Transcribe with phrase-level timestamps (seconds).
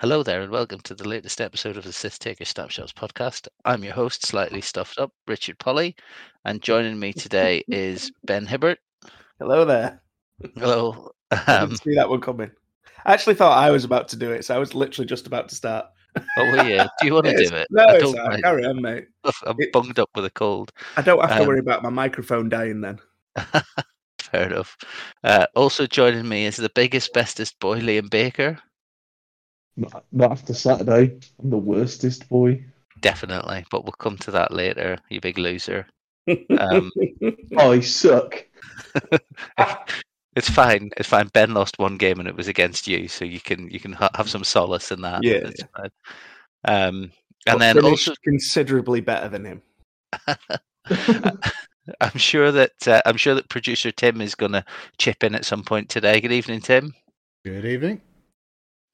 [0.00, 3.48] Hello there, and welcome to the latest episode of the Sith Taker Snapshots podcast.
[3.66, 5.94] I'm your host, slightly stuffed up, Richard Polly,
[6.44, 8.78] and joining me today is Ben Hibbert.
[9.38, 10.00] Hello there.
[10.56, 11.10] Hello.
[11.30, 12.50] I Um, didn't see that one coming.
[13.04, 15.48] I actually thought I was about to do it, so I was literally just about
[15.50, 15.86] to start.
[16.16, 16.86] oh, well, yeah.
[17.00, 17.66] Do you want to do it?
[17.70, 18.30] No, I it's don't all right.
[18.32, 18.42] mind.
[18.42, 19.06] carry on, mate.
[19.46, 20.72] I'm it- bunged up with a cold.
[20.96, 22.98] I don't have to Um, worry about my microphone dying then.
[24.18, 24.76] Fair enough.
[25.24, 28.58] Uh, also joining me is the biggest, bestest boy, Liam Baker.
[29.76, 31.18] Not, not after Saturday.
[31.42, 32.64] I'm the worstest boy.
[33.00, 35.86] Definitely, but we'll come to that later, you big loser.
[36.58, 36.92] Um,
[37.58, 38.46] I suck.
[40.36, 40.90] it's fine.
[40.96, 41.28] It's fine.
[41.32, 44.10] Ben lost one game and it was against you, so you can you can ha-
[44.14, 45.24] have some solace in that.
[45.24, 45.90] Yeah, It's fine.
[46.64, 47.12] Um,
[47.46, 49.62] But and then also, considerably better than him.
[52.00, 54.64] I'm sure that uh, I'm sure that producer Tim is going to
[54.98, 56.20] chip in at some point today.
[56.20, 56.94] Good evening, Tim.
[57.44, 58.00] Good evening.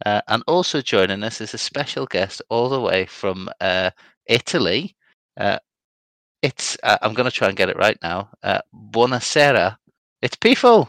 [0.05, 3.91] Uh, and also joining us is a special guest all the way from uh,
[4.27, 4.95] Italy.
[5.39, 5.59] Uh,
[6.43, 8.29] it's uh, I'm going to try and get it right now.
[8.43, 9.77] Uh, buonasera.
[10.23, 10.89] It's Pifo.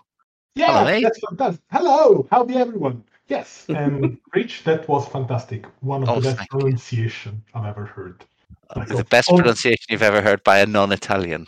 [0.55, 1.03] Yeah, Hello, mate.
[1.03, 1.63] that's fantastic.
[1.71, 3.03] Hello, howdy everyone.
[3.27, 5.65] Yes, um, Rich, that was fantastic.
[5.81, 6.59] One of Oh, the best thank you.
[6.59, 8.25] pronunciation I've ever heard.
[8.75, 11.45] Like, The best all- pronunciation you've ever heard by a non-Italian.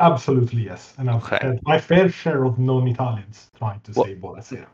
[0.00, 1.38] Absolutely yes, and I've Okay.
[1.40, 4.66] had my fair share of non-Italians trying to What- say buonasera.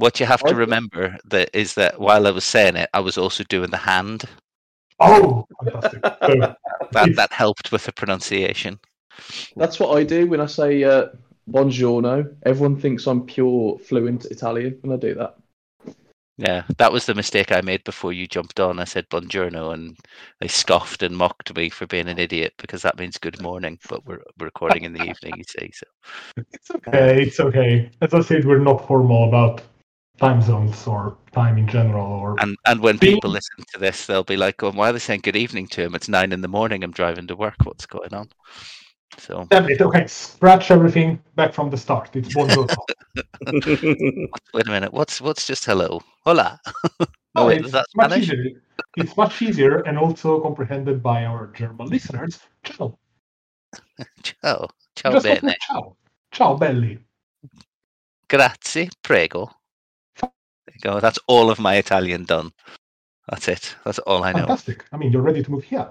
[0.00, 3.18] What you have to remember that is that while I was saying it, I was
[3.18, 4.24] also doing the hand.
[4.98, 6.00] Oh, fantastic!
[6.26, 6.56] So,
[6.92, 8.80] That that helped with the pronunciation.
[9.56, 11.08] That's what I do when I say uh,
[11.50, 12.34] buongiorno.
[12.44, 15.36] Everyone thinks I'm pure fluent Italian when I do that.
[16.38, 18.78] Yeah, that was the mistake I made before you jumped on.
[18.78, 19.98] I said buongiorno, and
[20.40, 23.78] they scoffed and mocked me for being an idiot because that means good morning.
[23.86, 25.70] But we're, we're recording in the evening, you see.
[25.74, 25.86] So
[26.54, 27.22] it's okay.
[27.22, 27.90] It's okay.
[28.00, 29.60] As I said, we're not formal about
[30.20, 32.06] time zones or time in general.
[32.06, 34.98] Or and and when people listen to this, they'll be like, "Oh, why are they
[34.98, 35.94] saying good evening to him?
[35.94, 36.84] It's nine in the morning.
[36.84, 37.56] I'm driving to work.
[37.64, 38.28] What's going on?"
[39.18, 39.48] So.
[39.52, 42.14] Okay, scratch everything back from the start.
[42.14, 42.76] It's buongiorno.
[44.54, 44.92] wait a minute.
[44.92, 46.00] What's what's just hello?
[46.24, 46.60] Hola.
[47.36, 48.44] Oh, no, Oh, wait, it's much easier.
[48.96, 52.40] It's much easier and also comprehended by our German listeners.
[52.64, 52.98] Ciao.
[54.24, 55.54] Ciao, ciao Just bene.
[55.60, 55.96] ciao.
[56.32, 56.98] Ciao, belli.
[58.28, 59.59] Grazie, prego.
[60.80, 61.00] Go.
[61.00, 62.52] That's all of my Italian done.
[63.28, 63.76] That's it.
[63.84, 64.40] That's all I know.
[64.40, 64.84] Fantastic.
[64.92, 65.88] I mean, you're ready to move here.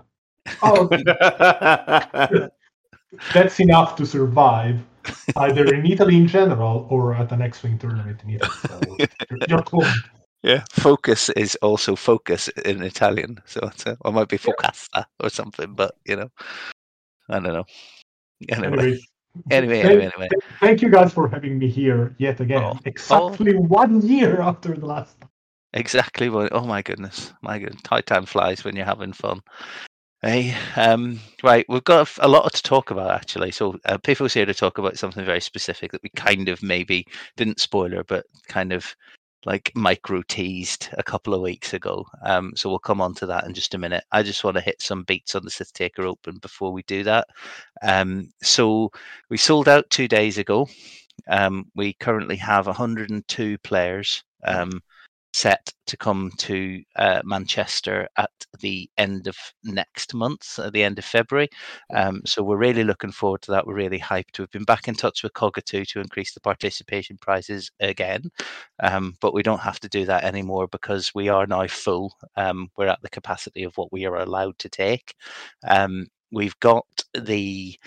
[0.62, 0.88] Oh,
[3.34, 4.80] that's enough to survive
[5.38, 8.52] either in Italy in general or at an X-Wing tournament in Italy.
[8.68, 8.98] So
[9.30, 9.86] you're, you're cool.
[10.42, 15.74] Yeah, focus is also focus in Italian, so or it might be focasta or something.
[15.74, 16.30] But you know,
[17.30, 17.66] I don't know.
[18.48, 19.08] Anyway, Anyways,
[19.52, 20.30] anyway, thank, anyway, anyway.
[20.60, 22.64] thank you guys for having me here yet again.
[22.64, 22.80] Oh.
[22.86, 25.18] Exactly one year after the last.
[25.74, 26.52] Exactly what.
[26.52, 27.82] Oh my goodness, my goodness.
[27.90, 29.42] How time flies when you're having fun.
[30.22, 33.52] Hey, um, right, we've got a lot to talk about actually.
[33.52, 37.06] So, uh, Pifo's here to talk about something very specific that we kind of maybe
[37.38, 38.94] didn't spoiler, but kind of
[39.46, 42.06] like micro teased a couple of weeks ago.
[42.24, 44.04] Um, so we'll come on to that in just a minute.
[44.12, 47.04] I just want to hit some beats on the Sith Taker Open before we do
[47.04, 47.28] that.
[47.82, 48.92] Um, so
[49.30, 50.68] we sold out two days ago.
[51.28, 54.82] Um, we currently have 102 players um,
[55.34, 61.00] set to come to uh, Manchester at the end of next month, at the end
[61.00, 61.48] of February.
[61.94, 63.66] Um, so we're really looking forward to that.
[63.66, 64.40] We're really hyped.
[64.40, 68.24] We've been back in touch with Cogatoo to increase the participation prizes again,
[68.82, 72.16] um, but we don't have to do that anymore because we are now full.
[72.36, 75.14] Um, we're at the capacity of what we are allowed to take.
[75.68, 77.78] Um, we've got the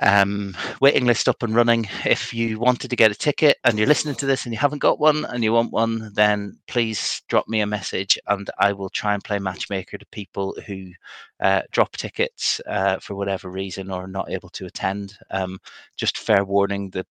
[0.00, 1.88] um, waiting list up and running.
[2.04, 4.80] If you wanted to get a ticket and you're listening to this and you haven't
[4.80, 8.90] got one and you want one, then please drop me a message and I will
[8.90, 10.90] try and play matchmaker to people who
[11.40, 15.16] uh, drop tickets uh, for whatever reason or are not able to attend.
[15.30, 15.58] Um,
[15.96, 17.06] just fair warning: the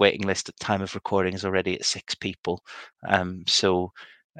[0.00, 2.62] waiting list at time of recording is already at six people.
[3.06, 3.92] Um, so.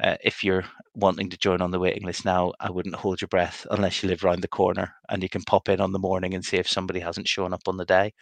[0.03, 0.65] Uh, if you're
[0.95, 4.09] wanting to join on the waiting list now, I wouldn't hold your breath unless you
[4.09, 6.69] live around the corner and you can pop in on the morning and see if
[6.69, 8.13] somebody hasn't shown up on the day.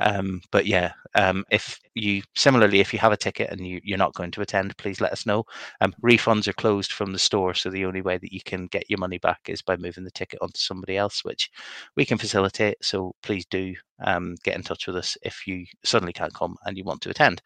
[0.00, 3.98] Um, but yeah, um, if you similarly, if you have a ticket and you, you're
[3.98, 5.44] not going to attend, please let us know.
[5.80, 8.88] Um, refunds are closed from the store, so the only way that you can get
[8.88, 11.50] your money back is by moving the ticket onto somebody else, which
[11.96, 12.76] we can facilitate.
[12.82, 13.74] So please do
[14.04, 17.10] um, get in touch with us if you suddenly can't come and you want to
[17.10, 17.42] attend.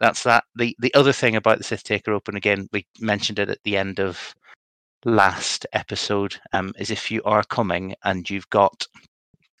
[0.00, 0.44] That's that.
[0.56, 3.76] The the other thing about the Sith Taker Open again, we mentioned it at the
[3.76, 4.34] end of
[5.04, 8.86] last episode, um, is if you are coming and you've got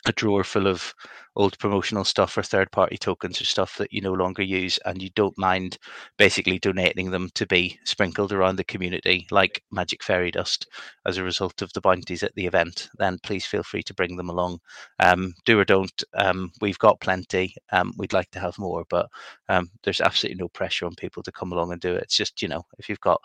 [0.06, 0.94] a drawer full of
[1.38, 5.00] old promotional stuff or third party tokens or stuff that you no longer use and
[5.00, 5.78] you don't mind
[6.18, 10.66] basically donating them to be sprinkled around the community like magic fairy dust
[11.06, 14.16] as a result of the bounties at the event then please feel free to bring
[14.16, 14.58] them along.
[14.98, 19.08] Um, do or don't um, we've got plenty um, we'd like to have more but
[19.48, 22.02] um, there's absolutely no pressure on people to come along and do it.
[22.02, 23.20] It's just you know if you've got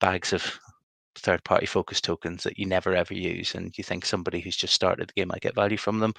[0.00, 0.58] bags of
[1.16, 4.74] third party focus tokens that you never ever use and you think somebody who's just
[4.74, 6.12] started the game might get value from them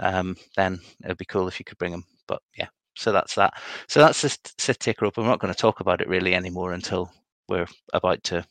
[0.00, 2.68] um, then it'd be cool if you could bring them but yeah
[2.98, 3.54] so that's that.
[3.86, 6.72] So that's the Sith Taker Open we're not going to talk about it really anymore
[6.72, 7.08] until
[7.48, 8.44] we're about to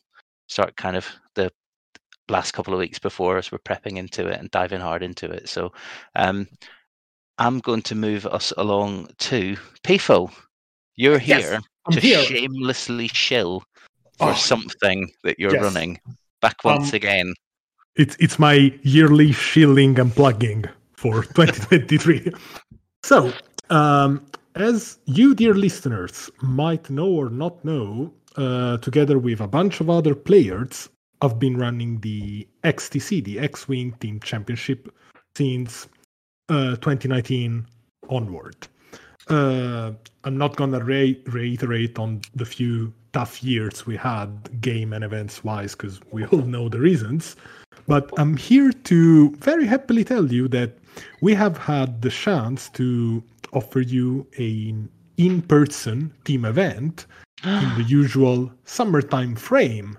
[0.48, 1.52] start kind of the
[2.30, 5.50] last couple of weeks before as we're prepping into it and diving hard into it.
[5.50, 5.72] So
[6.16, 6.48] um,
[7.38, 10.30] i'm going to move us along to pifo
[10.96, 12.22] you're here I'm to here.
[12.22, 13.62] shamelessly shill
[14.18, 15.62] for Oh, something that you're yes.
[15.62, 16.00] running
[16.40, 17.34] back once Um, again.
[17.96, 20.64] It's it's my yearly shilling and plugging
[20.96, 22.32] for 2023.
[23.04, 23.32] so,
[23.70, 24.24] um,
[24.54, 29.88] as you, dear listeners, might know or not know, uh, together with a bunch of
[29.90, 30.88] other players,
[31.22, 34.92] I've been running the XTC, the X-Wing Team Championship,
[35.36, 35.88] since
[36.48, 37.66] uh, 2019
[38.08, 38.68] onward.
[39.28, 39.92] Uh,
[40.24, 45.42] I'm not gonna re- reiterate on the few tough years we had, game and events
[45.44, 47.36] wise, because we all know the reasons.
[47.86, 50.76] But I'm here to very happily tell you that
[51.20, 53.22] we have had the chance to
[53.52, 57.06] offer you an in person team event
[57.44, 59.98] in the usual summertime frame.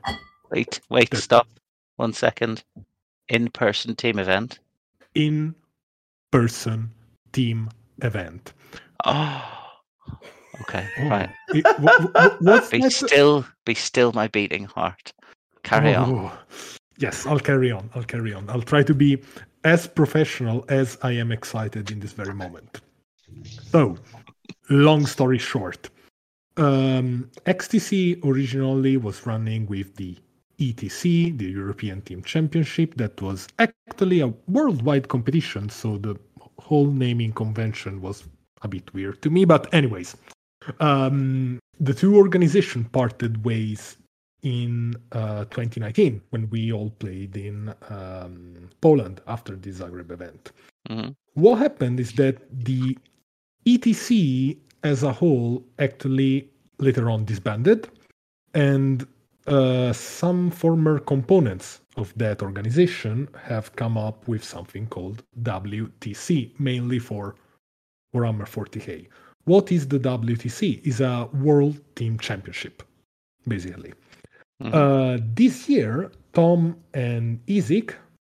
[0.51, 1.21] Wait, wait, Good.
[1.21, 1.47] stop.
[1.97, 2.63] One second.
[3.27, 4.59] In-person team event.
[5.15, 5.53] In
[6.31, 6.91] person
[7.31, 7.69] team
[8.01, 8.53] event.
[9.05, 9.55] Oh.
[10.61, 11.29] Okay, Oh, right.
[11.50, 15.13] it- wha- wha- what's Be still, be still, my beating heart.
[15.63, 16.09] Carry on.
[16.09, 16.31] Oh,
[16.97, 17.89] Yes, I'll carry on.
[17.95, 18.50] I'll carry on.
[18.50, 19.21] I'll try to be
[19.63, 22.81] as professional as I am excited in this very moment.
[23.71, 23.95] So,
[24.69, 25.89] long story short,
[26.57, 30.17] um, XTC originally was running with the
[30.59, 35.69] ETC, the European Team Championship, that was actually a worldwide competition.
[35.69, 36.17] So the
[36.59, 38.25] whole naming convention was
[38.62, 39.45] a bit weird to me.
[39.45, 40.17] But, anyways,
[40.80, 43.98] um, the two organizations parted ways
[44.42, 50.51] in uh, 2019 when we all played in um, Poland after the Zagreb event.
[50.89, 51.13] Mhm.
[51.33, 52.98] What happened is that the
[53.66, 56.50] ETC as a whole actually
[56.80, 57.89] later on disbanded,
[58.54, 59.06] and
[59.48, 67.00] uh, some former components of that organization have come up with something called WTC, mainly
[67.00, 67.36] for
[68.15, 69.07] Warhammer 40k.
[69.50, 70.86] What is the WTC?
[70.86, 72.84] Is a World Team Championship,
[73.48, 73.94] basically.
[74.62, 74.72] Mhm.
[74.80, 76.60] Uh, this year, Tom
[76.94, 77.96] and Isaac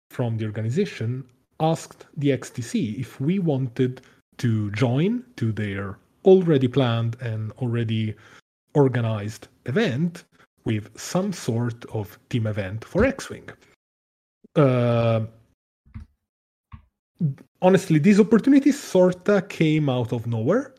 [0.10, 1.26] from the organization
[1.60, 3.94] asked the XTC if we wanted
[4.38, 8.16] to join to their already planned and already
[8.74, 10.24] organized event
[10.64, 13.50] with some sort of team event for X-Wing.
[14.56, 15.26] Uh,
[17.62, 20.74] honestly, these opportunities sorta came out of nowhere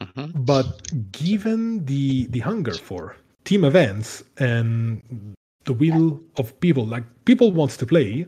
[0.00, 0.44] Mhm.
[0.44, 0.70] but
[1.12, 5.02] given the the hunger for team events and
[5.64, 8.26] the will of people like people wants to play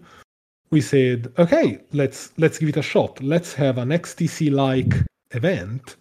[0.70, 3.22] we said okay let's let's give it a shot.
[3.22, 4.92] Let's have an xtc like
[5.32, 5.96] event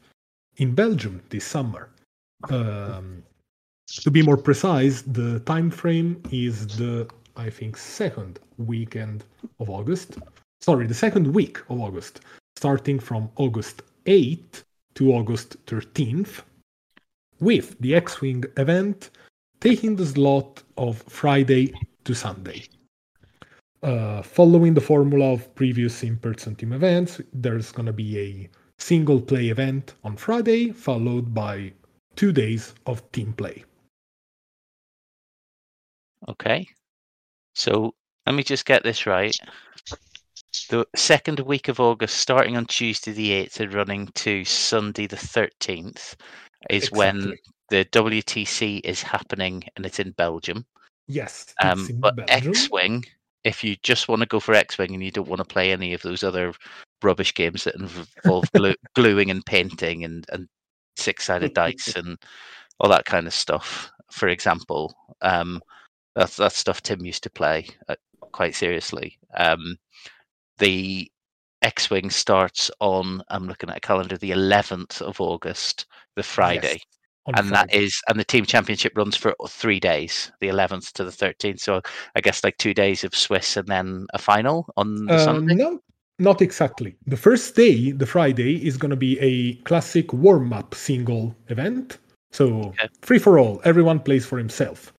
[0.58, 1.90] in belgium this summer.
[2.50, 3.24] Um,
[3.88, 9.24] to be more precise the time frame is the i think second weekend
[9.60, 10.18] of august.
[10.62, 12.22] Sorry the second week of august
[12.58, 14.64] starting from august 8th
[14.96, 16.42] to August 13th,
[17.40, 19.10] with the X Wing event
[19.60, 21.74] taking the slot of Friday
[22.04, 22.64] to Sunday.
[23.84, 28.50] Uh, following the formula of previous in person team events, there's going to be a
[28.80, 31.72] single play event on Friday, followed by
[32.16, 33.64] two days of team play.
[36.28, 36.68] Okay.
[37.54, 37.94] So
[38.26, 39.36] let me just get this right.
[40.70, 45.16] The second week of August, starting on Tuesday the 8th and running to Sunday the
[45.16, 46.16] 13th,
[46.70, 47.36] is when
[47.70, 50.66] the WTC is happening and it's in Belgium.
[51.08, 52.50] Yes, Um, but Belgium.
[52.52, 53.06] X Wing,
[53.44, 55.72] if you just want to go for X Wing and you don't want to play
[55.72, 56.54] any of those other
[57.04, 60.48] rubbish games that involve glue, gluing and painting and, and
[60.96, 62.18] six sided dice and
[62.80, 65.62] all that kind of stuff, for example, um,
[66.16, 67.96] that's, that's stuff Tim used to play uh,
[68.32, 69.18] quite seriously.
[69.36, 69.78] Um,
[70.60, 71.10] the
[71.62, 75.86] X Wing starts on, I'm looking at a calendar, the 11th of August,
[76.16, 76.86] the Friday Yes,
[77.28, 77.84] and that Friday.
[77.84, 81.82] is and the team championship runs for three days the 11th to the 13th so
[82.16, 85.56] i guess like two days of swiss and then a final on the Uh, sunday
[85.56, 85.82] no,
[86.20, 86.96] not exactly.
[87.08, 91.98] The first day, the Friday, is going to be a classic warm up single event.
[92.32, 92.88] So Okay.
[93.02, 94.94] free for all, everyone plays for himself.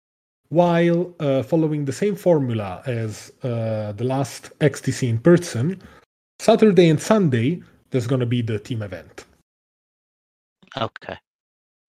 [0.49, 5.83] While uh, following the same formula as uh, the last XTC in person,
[6.39, 9.25] Saturday and Sunday, there's going to be the team event.
[10.77, 11.17] Okay.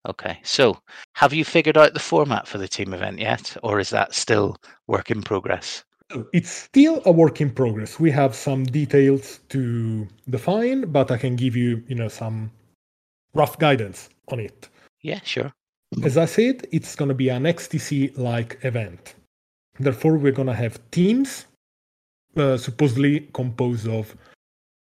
[0.08, 0.40] Okay.
[0.44, 0.78] So,
[1.14, 4.58] have you figured out the format for the team event yet, or is that still
[4.88, 5.84] work in progress?
[6.34, 8.00] It's still a work in progress.
[8.00, 12.50] We have some details to define, but I can give you, you know, some
[13.34, 14.70] rough guidance on it.
[15.02, 15.54] Yeah, sure.
[16.03, 19.15] As I said, it's going to be an XTC like event.
[19.79, 21.46] Therefore, we're going to have teams,
[22.36, 24.15] uh, supposedly composed of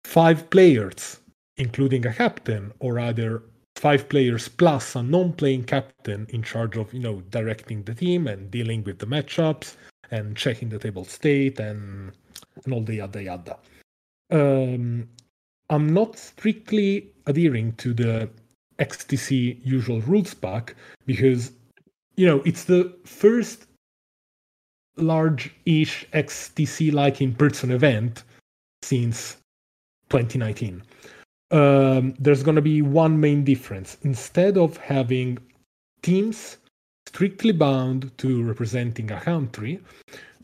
[0.05, 1.19] five players,
[1.57, 3.43] including a captain, or either
[3.75, 8.51] five players plus a non-playing captain in charge of, you know, directing the team and
[8.51, 9.75] dealing with the matchups
[10.11, 12.11] and checking the table state and
[12.65, 13.57] and all the yada yada.
[14.31, 15.09] Um,
[15.69, 18.29] I'm not strictly adhering to the
[18.87, 20.75] XTC usual rules pack
[21.05, 21.51] because
[22.15, 23.65] you know it's the first
[24.97, 28.23] large-ish XTC-like in-person event
[28.83, 29.37] since
[30.09, 30.83] 2019.
[31.51, 33.97] Um, there's going to be one main difference.
[34.03, 35.39] Instead of having
[36.01, 36.57] teams
[37.07, 39.79] strictly bound to representing a country,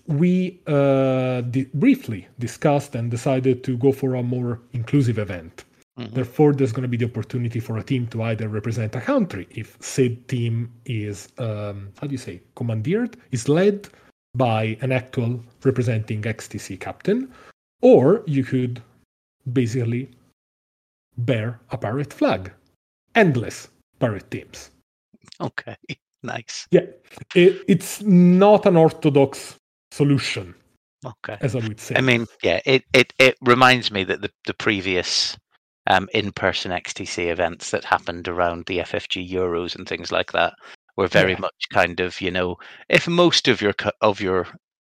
[0.07, 5.65] we uh, di- briefly discussed and decided to go for a more inclusive event.
[5.99, 6.13] Mhm.
[6.13, 9.47] Therefore, there's going to be the opportunity for a team to either represent a country
[9.51, 13.89] if said team is, um, how do you say, commandeered, is led
[14.33, 17.29] by an actual representing XTC captain,
[17.81, 18.81] or you could
[19.51, 20.09] basically
[21.17, 22.51] bear a pirate flag.
[23.15, 23.67] Endless
[23.99, 24.71] pirate teams.
[25.41, 25.75] Okay.
[26.21, 26.67] Nice.
[26.71, 26.81] Yeah,
[27.33, 29.55] it, it's not an orthodox
[29.91, 30.53] solution,
[31.05, 31.37] Okay.
[31.39, 31.95] as I would say.
[31.95, 35.37] I mean, yeah, it, it, it reminds me that the, the previous
[35.89, 40.53] um, in-person XTC events that happened around the FFG Euros and things like that
[40.97, 41.39] were very Yeah.
[41.39, 42.57] much kind of, you know,
[42.89, 44.47] if most of your of your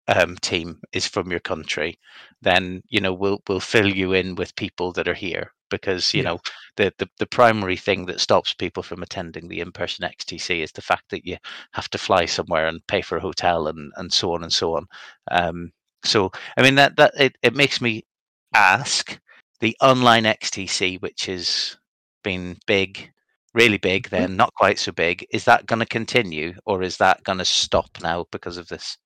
[0.07, 1.99] um, team is from your country,
[2.41, 6.21] then you know we'll we'll fill you in with people that are here because you
[6.21, 6.23] Yeah.
[6.23, 6.39] know
[6.77, 10.81] the, the the primary thing that stops people from attending the in-person XTC is the
[10.81, 11.37] fact that you
[11.73, 14.75] have to fly somewhere and pay for a hotel and and so on and so
[14.75, 14.85] on.
[15.31, 15.71] Um,
[16.05, 18.05] so I mean that that it, it makes me
[18.53, 19.19] ask
[19.59, 21.77] the online XTC, which has
[22.23, 23.11] been big,
[23.53, 25.25] really big, then not quite so big.
[25.31, 28.97] Is that going to continue, or is that going to stop now because of this?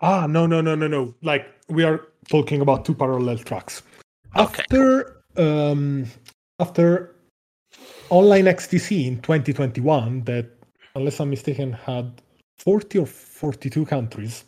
[0.00, 1.14] Ah, no, no, no, no, no.
[1.22, 3.82] Like we are talking about two parallel tracks.
[4.36, 6.06] Okay, After um,
[6.60, 7.14] after
[8.10, 10.46] online XTC in 2021, that
[10.94, 12.22] unless I'm mistaken had
[12.58, 14.44] 40 or 42 countries.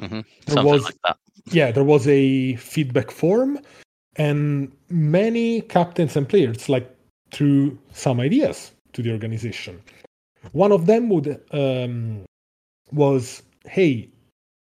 [0.00, 1.16] hmm There Something was like that.
[1.52, 3.58] yeah, there was a feedback form,
[4.16, 6.90] and many captains and players like
[7.30, 9.80] threw some ideas to the organization.
[10.52, 12.24] One of them would um,
[12.92, 14.08] was, hey,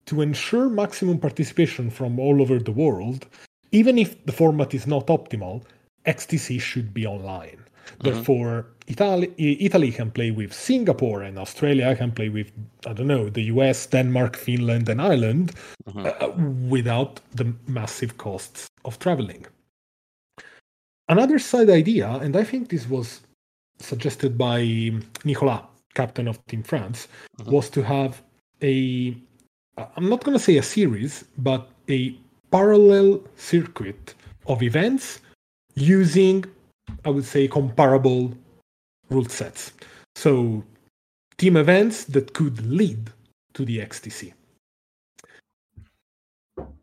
[0.05, 3.27] to ensure maximum participation from all over the world,
[3.71, 5.63] even if the format is not optimal,
[6.05, 7.64] XTC should be online.
[7.99, 12.51] Therefore, Italy, Italy can play with Singapore, and Australia can play with
[12.85, 15.51] I don't know the US, Denmark, Finland, and Ireland
[15.87, 16.05] Mhm.
[16.05, 19.45] uh, without the massive costs of traveling.
[21.07, 23.21] Another side idea, and I think this was
[23.79, 24.59] suggested by
[25.23, 25.61] Nicolas,
[25.93, 27.07] captain of Team France,
[27.39, 27.51] Mhm.
[27.51, 28.21] was to have
[28.61, 29.15] a,
[29.97, 32.15] I'm not going to say a series, but a
[32.51, 34.15] parallel circuit
[34.47, 35.19] of events
[35.75, 36.45] using,
[37.03, 38.33] I would say, comparable
[39.09, 39.73] rule sets.
[40.15, 40.63] So,
[41.37, 43.11] team events that could lead
[43.53, 44.33] to the XTC.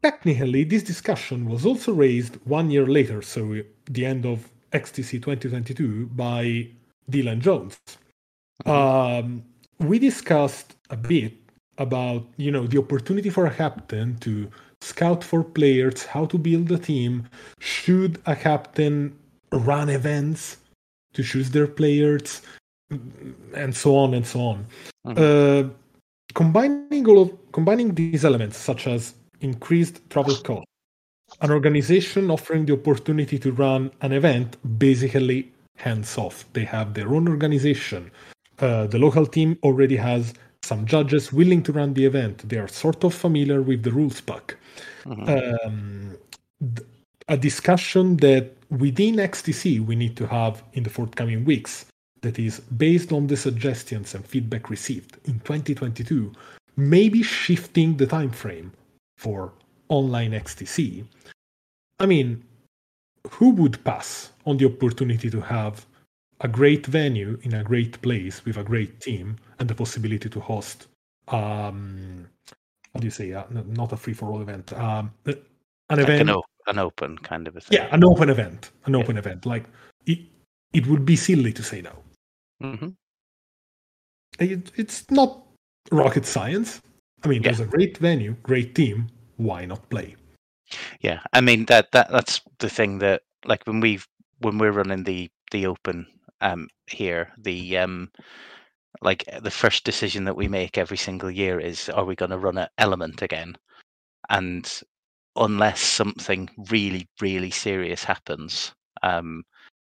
[0.03, 6.07] Technically, this discussion was also raised one year later, so the end of XTC 2022,
[6.15, 6.69] by
[7.11, 7.79] Dylan Jones.
[8.67, 9.45] Um,
[9.79, 11.35] we discussed a bit
[11.79, 16.71] about you know the opportunity for a captain to scout for players, how to build
[16.73, 17.29] a team.
[17.61, 19.17] Should a captain
[19.53, 20.59] run events
[21.15, 22.43] to choose their players,
[23.55, 24.67] and so on and so on.
[25.17, 25.69] Uh,
[26.35, 30.67] combining all of combining these elements, such as increased travel cost,
[31.41, 36.45] an organization offering the opportunity to run an event basically hands off.
[36.53, 38.11] They have their own organization.
[38.59, 42.49] Uh, the local team already has some judges willing to run the event.
[42.49, 44.57] They are sort of familiar with the rules pack.
[45.07, 46.17] Um,
[46.61, 46.87] th-
[47.29, 51.87] a discussion that within XTC we need to have in the forthcoming weeks
[52.23, 56.33] that is based on the suggestions and feedback received in 2022
[56.77, 58.73] maybe shifting the time frame
[59.19, 59.53] for
[59.89, 61.05] online XTC.
[62.01, 62.43] I mean,
[63.31, 65.87] who would pass on the opportunity to have
[66.41, 70.41] a great venue in a great place with a great team and the possibility to
[70.41, 70.89] host
[71.29, 72.27] um
[72.93, 75.37] how do you say uh, not a free for all event um an
[76.01, 76.31] event
[76.67, 77.79] an, open kind of a thing.
[77.79, 79.01] yeah an open event an Yeah.
[79.01, 79.47] open event.
[79.47, 79.65] Like
[80.07, 80.19] it,
[80.73, 81.93] it would be silly to say no.
[82.61, 82.91] Hmm
[84.39, 85.43] it, it's not
[85.91, 86.81] rocket science.
[87.25, 87.49] I mean Yeah.
[87.49, 89.09] there's a great venue great team.
[89.37, 90.17] Why not play?
[91.01, 94.01] Yeah, I mean that that that's the thing that like when we
[94.39, 96.07] when we're running the the open
[96.41, 98.11] um here the um
[99.01, 102.39] like the first decision that we make every single year is are we going to
[102.39, 103.57] run an element again?
[104.31, 104.65] And
[105.37, 108.73] unless something really really serious happens
[109.03, 109.43] um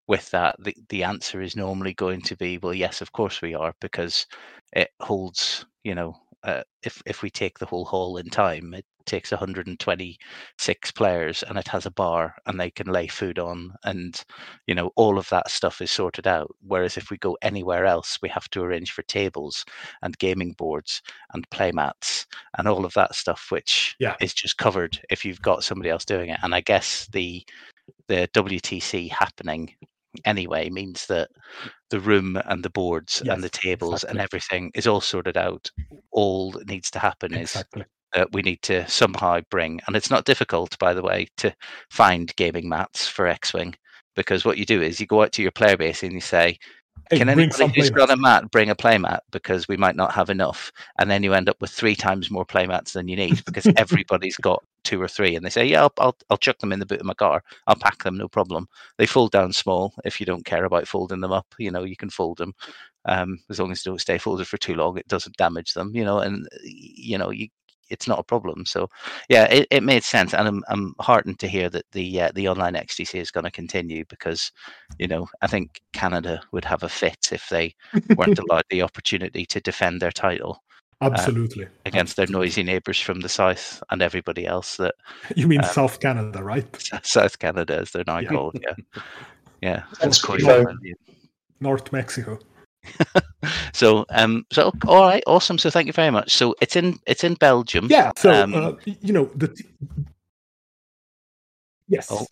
[0.08, 3.53] with that the, the answer is normally going to be well yes of course we
[3.56, 4.25] are because
[4.74, 8.86] it holds you know uh, if if we take the whole hall in time it
[9.07, 14.23] takes 126 players and it has a bar and they can lay food on and
[14.67, 16.53] you know all of that stuff is sorted out.
[16.61, 19.65] Whereas if we go anywhere else we have to arrange for tables
[20.03, 21.01] and gaming boards
[21.33, 24.17] and play mats and all of that stuff which Yeah.
[24.21, 26.39] is just covered if you've got somebody else doing it.
[26.43, 27.43] And i guess the
[28.07, 29.75] the wtc happening
[30.25, 31.29] anyway means that
[31.89, 35.71] the room and the boards and the Yes, tables and everything is all sorted out.
[36.11, 37.85] All that needs to happen is exactly
[38.17, 41.53] that we need to somehow bring, and it's not difficult, by the way, to
[41.91, 43.75] find gaming mats for X Wing
[44.15, 46.57] because what you do is you go out to your player base and you say,
[47.12, 50.31] hey, Can anybody who's got a mat bring a playmat because we might not have
[50.31, 50.71] enough?
[50.97, 54.38] And then you end up with three times more playmats than you need because everybody's
[54.38, 56.86] got two or three, and they say, "Yeah, I'll, I'll I'll chuck them in the
[56.88, 57.43] boot of my car.
[57.67, 59.93] I'll pack them, no problem." They fold down small.
[60.03, 62.53] If you don't care about folding them up, you know you can fold them
[63.05, 64.97] um, as long as they don't stay folded for too long.
[64.97, 67.47] It doesn't damage them, you know, and you know you.
[67.89, 68.65] It's not a problem.
[68.65, 68.89] So,
[69.29, 72.48] yeah, it, it made sense, and I'm I'm heartened to hear that the uh, the
[72.48, 74.51] online XTC is going to continue because,
[75.00, 77.74] you know, I think Canada would have a fit if they
[78.17, 80.62] weren't allowed the opportunity to defend their title
[81.01, 84.95] absolutely against their noisy neighbours from the south and everybody else that
[85.36, 86.65] you mean um, south canada right
[87.04, 88.30] South Canada, as they're now Yeah.
[88.30, 88.56] called.
[88.62, 88.73] Yeah,
[89.62, 89.84] yeah.
[90.02, 90.38] That's cool.
[91.60, 92.39] north mexico
[93.73, 95.57] So, um, so all right, awesome.
[95.59, 96.33] So, thank you very much.
[96.35, 97.87] So, it's in it's in Belgium.
[97.89, 99.65] yeah so Um, uh, you know the t-
[101.87, 102.25] yes Oh.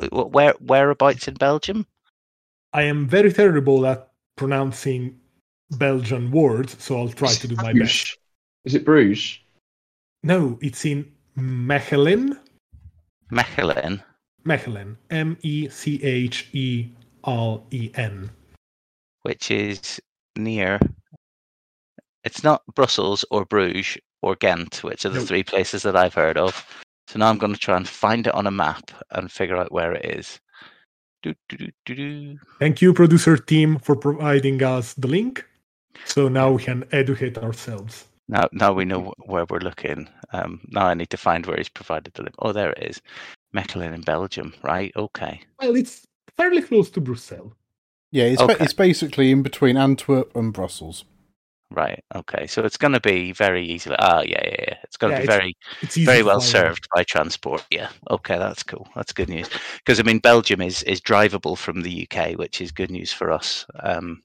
[0.00, 1.86] Wh- Where whereabouts in Belgium?
[2.72, 5.14] i am very terrible at pronouncing
[5.76, 8.16] belgian words so i'll try to do my best
[8.64, 9.38] Is it Bruges?
[10.22, 11.04] no it's in
[11.36, 12.38] mechelen
[13.30, 14.00] Mechelen.
[14.46, 15.14] mechelen E
[16.80, 18.30] m-e-c-h-e-l-e-n
[19.22, 20.00] which is
[20.36, 20.78] near.
[22.24, 26.38] It's not Brussels or Bruges or Ghent, which are the three places that I've heard
[26.38, 26.64] of.
[27.08, 29.72] So now I'm going to try and find it on a map and figure out
[29.72, 30.40] where it is.
[31.22, 32.38] Do, do, do, do, do.
[32.58, 35.46] thank you producer team for providing us the link
[36.04, 40.08] so now we can educate ourselves Now, now we know where we're looking.
[40.32, 42.34] Um, now I need to find where he's provided the link.
[42.40, 43.00] Oh, there it is.
[43.54, 44.52] Mechelen in Belgium.
[44.64, 44.90] Right.
[44.96, 45.40] Okay.
[45.60, 46.04] well it's
[46.36, 47.52] fairly close to brussels
[48.12, 51.04] Yeah, it's, ba- it's basically in between Antwerp and Brussels.
[51.70, 52.04] Right.
[52.14, 52.46] Okay.
[52.46, 53.96] So it's going to be very easily.
[53.98, 54.76] Ah, yeah, yeah, yeah.
[54.84, 56.50] It's going to be it's very it's very well find.
[56.50, 57.64] served by transport.
[57.70, 57.88] Yeah.
[58.10, 58.86] Okay, that's cool.
[58.94, 59.48] That's good news.
[59.78, 63.32] Because I mean, Belgium is is drivable from the UK, which is good news for
[63.32, 63.64] us.
[63.80, 64.22] Um,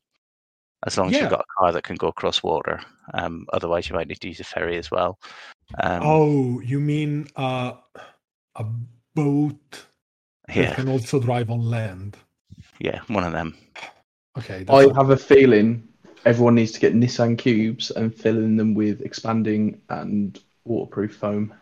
[0.85, 1.21] as long as Yeah.
[1.21, 2.81] you've got a car that can go across water.
[3.13, 5.17] Um, otherwise, you might need to use a ferry as well.
[5.81, 7.73] Um, oh you mean uh,
[8.55, 8.65] a
[9.15, 9.85] boat
[10.47, 12.17] that yeah, can also drive on land
[12.79, 13.55] yeah, one of them.
[14.37, 15.87] okay I have a feeling
[16.25, 21.53] everyone needs to get Nissan cubes and filling them with expanding and waterproof foam.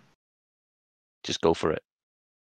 [1.24, 1.82] Just go for it.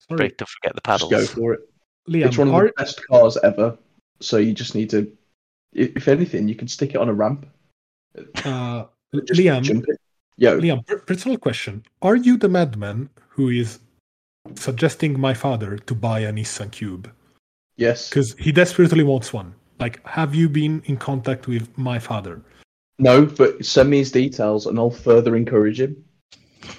[0.08, 1.10] sorry Break, don't forget the Just paddles.
[1.10, 1.60] go for it.
[2.08, 3.76] liam It's one of the best cars ever.
[4.20, 5.10] So you just need to,
[5.72, 7.46] if anything, you can stick it on a ramp.
[8.44, 10.00] uh, liam jump it.
[10.40, 11.82] Yo, Liam, personal question.
[12.00, 13.80] Are you the madman who is
[14.54, 17.10] suggesting my father to buy a Nissan Cube?
[17.78, 18.10] Yes.
[18.10, 19.54] Because he desperately wants one.
[19.80, 22.42] Like, have you been in contact with my father?
[22.98, 26.04] No, but send me his details and I'll further encourage him.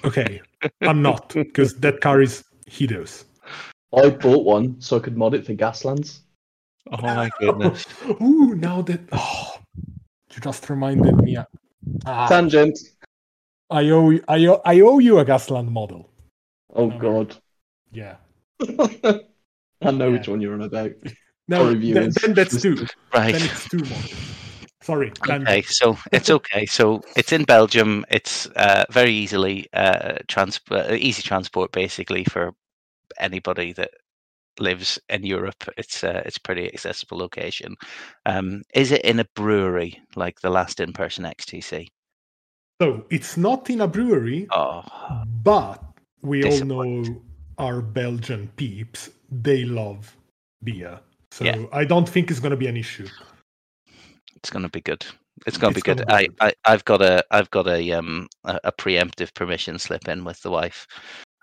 [0.04, 0.40] Okay,
[0.82, 3.24] I'm not, because that car is hideous.
[3.96, 6.20] I bought one so I could mod it for Gaslands.
[6.92, 7.84] Oh my goodness.
[8.22, 9.00] Ooh, now that.
[9.12, 9.56] Oh,
[10.34, 11.38] you just reminded me.
[12.06, 12.78] Ah, Tangent.
[13.70, 16.08] I, owe, you- I, owe, I owe you a Gasland model.
[16.74, 16.98] Oh Okay.
[16.98, 17.36] god.
[17.92, 18.16] Yeah.
[19.82, 20.12] I know Yeah.
[20.18, 20.92] which one you're on about.
[21.48, 22.14] No, Sorry, then, viewers.
[22.16, 22.74] then that's two.
[23.12, 23.98] Then it's two more.
[24.82, 25.10] Sorry.
[25.10, 25.48] tangent.
[25.48, 26.64] Okay, so it's okay.
[26.66, 28.04] So it's in Belgium.
[28.10, 32.52] It's uh, very easily uh, trans- uh, easy transport, basically, for
[33.18, 33.90] anybody that
[34.58, 37.74] lives in Europe, it's uh, it's a pretty accessible location.
[38.26, 41.88] Um, is it in a brewery like the last in-person XTC?
[42.80, 44.82] So it's not in a brewery, Oh,
[45.42, 45.82] but
[46.22, 47.04] we all know
[47.58, 50.16] our Belgian peeps, they love
[50.62, 51.00] beer.
[51.30, 51.64] So Yeah.
[51.72, 53.08] I don't think it's going to be an issue.
[54.36, 55.04] it's going to be good.
[55.46, 56.04] It's going to It's be good.
[56.10, 60.24] I, I, I've got a, I've got a, um, a, a preemptive permission slip in
[60.24, 60.86] with the wife,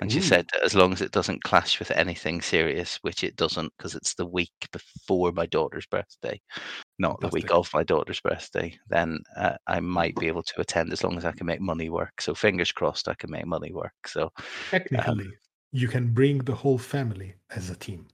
[0.02, 3.72] and she said as long as it doesn't clash with anything serious, which it doesn't,
[3.78, 6.40] because it's the week before my daughter's birthday,
[7.00, 10.94] not the week of my daughter's birthday, then uh, I might be able to attend
[10.94, 12.22] as long as I can make money work.
[12.22, 13.94] So fingers crossed, I can make money work.
[14.06, 14.32] So
[14.70, 15.34] Technically,
[15.72, 18.08] you can bring the whole family as a team.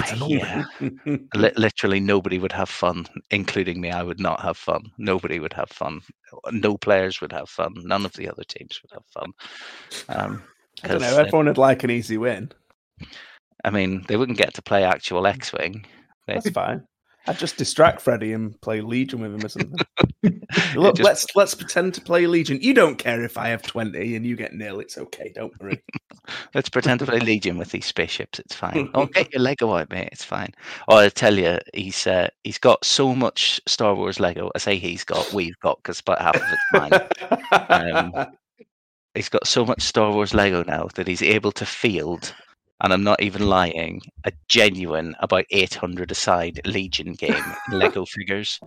[0.00, 0.98] It's I, a no-brainer.
[1.34, 3.90] yeah, literally nobody would have fun, including me.
[3.90, 4.90] I would not have fun.
[4.98, 6.00] Nobody would have fun.
[6.50, 7.74] No players would have fun.
[7.76, 9.32] None of the other teams would have fun.
[10.08, 10.42] Um,
[10.84, 11.18] I don't know.
[11.18, 12.50] Everyone would like an easy win.
[13.64, 15.84] I mean, they wouldn't get to play actual X-wing.
[16.26, 16.84] That's fine.
[17.30, 19.78] I'd just distract Freddy and play Legion with him or something.
[20.74, 22.58] Look, just- let's let's pretend to play Legion.
[22.60, 24.80] You don't care if I have twenty and you get nil.
[24.80, 25.32] It's okay.
[25.34, 25.80] Don't worry.
[26.54, 28.38] Let's pretend to play Legion with these spaceships.
[28.38, 28.90] It's fine.
[28.94, 30.10] Oh, get your Lego out, mate.
[30.12, 30.52] It's fine.
[30.88, 34.50] Oh, I tell you, he's uh, he's got so much Star Wars Lego.
[34.54, 37.10] I say he's got, we've got, because about half of it's
[37.72, 38.12] mine.
[38.16, 38.26] Um,
[39.14, 42.34] he's got so much Star Wars Lego now that he's able to field,
[42.80, 48.58] and I'm not even lying, a genuine about 800 aside Legion game Lego figures.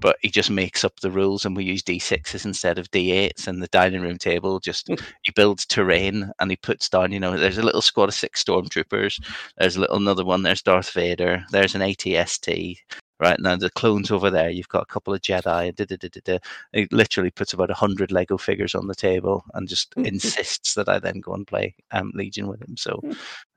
[0.00, 3.46] But he just makes up the rules, and we use D6s instead of D8s.
[3.46, 4.94] And the dining room table just hmm.
[5.22, 7.12] he builds terrain, and he puts down.
[7.12, 9.22] You know, there's a little squad of six stormtroopers.
[9.58, 10.42] There's a little another one.
[10.42, 11.44] There's Darth Vader.
[11.50, 12.78] There's an ATST.
[13.20, 14.48] Right now, the clones over there.
[14.48, 15.74] You've got a couple of Jedi.
[15.74, 16.38] Da, da, da, da, da.
[16.72, 20.88] He literally puts about a hundred Lego figures on the table and just insists that
[20.88, 22.76] I then go and play um, Legion with him.
[22.76, 23.02] So,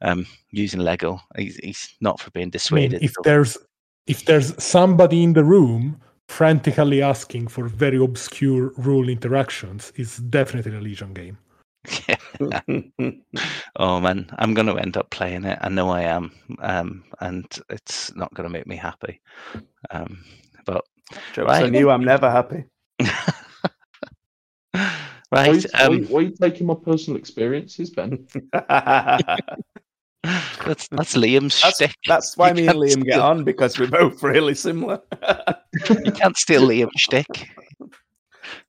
[0.01, 3.03] um, using Lego, he's, he's not for being I mean, dissuaded.
[3.03, 3.57] if so- there's
[4.07, 10.75] if there's somebody in the room frantically asking for very obscure rule interactions, it's definitely
[10.75, 11.37] a Legion game.
[13.77, 15.57] oh man, I'm going to end up playing it.
[15.61, 19.19] I know I am, um, and it's not going to make me happy.
[19.89, 20.23] Um,
[20.65, 20.83] but
[21.33, 21.63] Jokes Right.
[21.63, 21.89] on you.
[21.89, 22.65] I'm never happy.
[24.73, 28.27] Why, are right, you, why, um, why are you taking my personal experiences, Ben?
[28.53, 29.23] that's
[30.89, 31.95] that's Liam's That's, shtick.
[32.05, 34.99] that's why You me and Liam get steal- on because we're both really similar.
[36.03, 37.47] You can't steal Liam's shtick.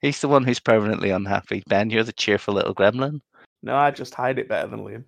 [0.00, 1.62] He's the one who's permanently unhappy.
[1.66, 3.20] Ben, you're the cheerful little gremlin.
[3.62, 5.04] no, I just hide it better than Liam.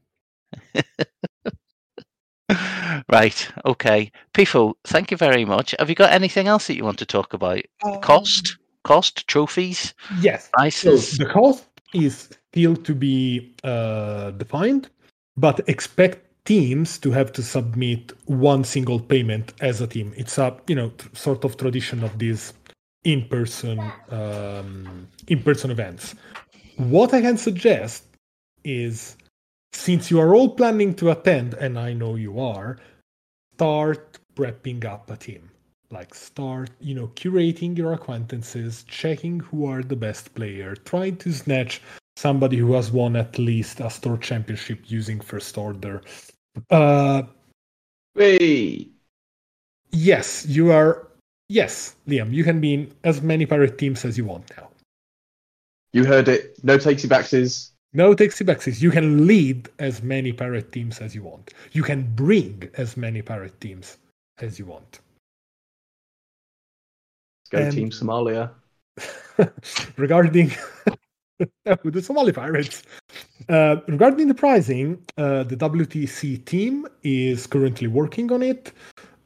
[3.11, 3.49] right.
[3.65, 4.13] Okay.
[4.33, 5.75] People, thank you very much.
[5.79, 7.63] Have you got anything else that you want to talk about?
[8.03, 10.51] Cost, cost, trophies, Yes.
[10.71, 14.91] So the cost is still to be uh, defined,
[15.37, 20.13] but expect teams to have to submit one single payment as a team.
[20.17, 22.53] It's a you know sort of tradition of these
[23.05, 23.79] in-person
[24.11, 26.15] um, in-person events.
[26.77, 28.05] What I can suggest
[28.65, 29.17] is,
[29.73, 32.79] since you are all planning to attend, and I know you are,
[33.55, 35.51] start prepping up a team.
[35.91, 41.33] Like start you know curating your acquaintances checking who are the best player trying to
[41.33, 41.83] snatch
[42.17, 46.03] somebody who has won at least a store championship using first order.
[46.71, 47.23] Uh
[48.17, 48.89] Hey,
[49.93, 51.09] yes you are
[51.49, 54.69] yes liam you can be in as many pirate teams as you want now
[55.93, 56.59] you heard it.
[56.65, 57.71] No takesy backsies.
[57.93, 62.03] no takesy backsies you can lead as many pirate teams as you want you can
[62.15, 63.99] bring as many pirate teams
[64.41, 65.01] as you want
[67.51, 68.51] Go And- Team Somalia.
[69.97, 70.51] regarding
[71.65, 72.83] the Somali Pirates.
[73.49, 78.73] Uh, regarding the pricing, uh, the WTC team is currently working on it.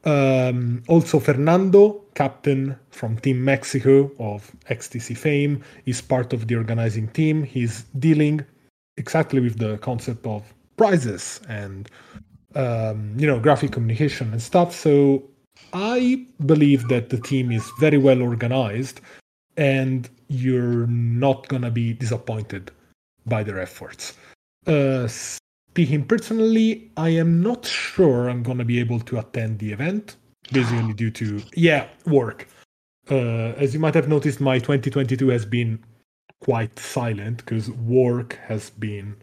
[0.03, 7.07] Um, also, Fernando, captain from Team Mexico of XTC fame, is part of the organizing
[7.19, 7.43] team.
[7.43, 8.45] He's dealing
[8.97, 10.41] exactly with the concept of
[10.75, 11.89] prizes and
[12.55, 14.75] um, you know graphic communication and stuff.
[14.75, 15.23] So
[15.71, 18.99] I believe that the team is very well organized
[19.55, 22.69] and you're not gonna be disappointed
[23.27, 24.17] by their efforts.
[24.67, 30.17] Uh, speaking personally, I am not sure I'm gonna be able to attend the event,
[30.49, 32.47] basically due to yeah work.
[33.09, 35.79] Uh, as you might have noticed, my 2022 has been
[36.41, 39.15] quite silent because work has been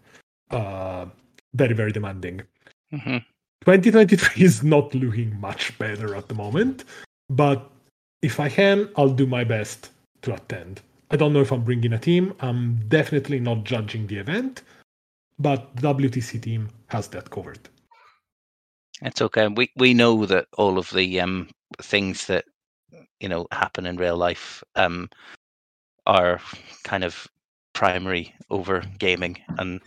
[0.51, 1.07] uh,
[1.55, 2.43] very very demanding.
[2.93, 3.25] Mhm.
[3.65, 6.85] 2023 is not looking much better at the moment,
[7.31, 7.71] but
[8.23, 9.91] if I can, I'll do my best
[10.23, 10.83] to attend.
[11.11, 12.35] I don't know if I'm bringing a team.
[12.41, 14.63] I'm definitely not judging the event,
[15.39, 17.69] but the WTC team has that covered.
[19.03, 19.49] It's okay.
[19.49, 21.49] We we know that all of the um
[21.83, 22.45] things that
[23.21, 25.09] you know happen in real life um
[26.07, 26.41] are
[26.85, 27.27] kind of
[27.75, 29.81] primary over gaming and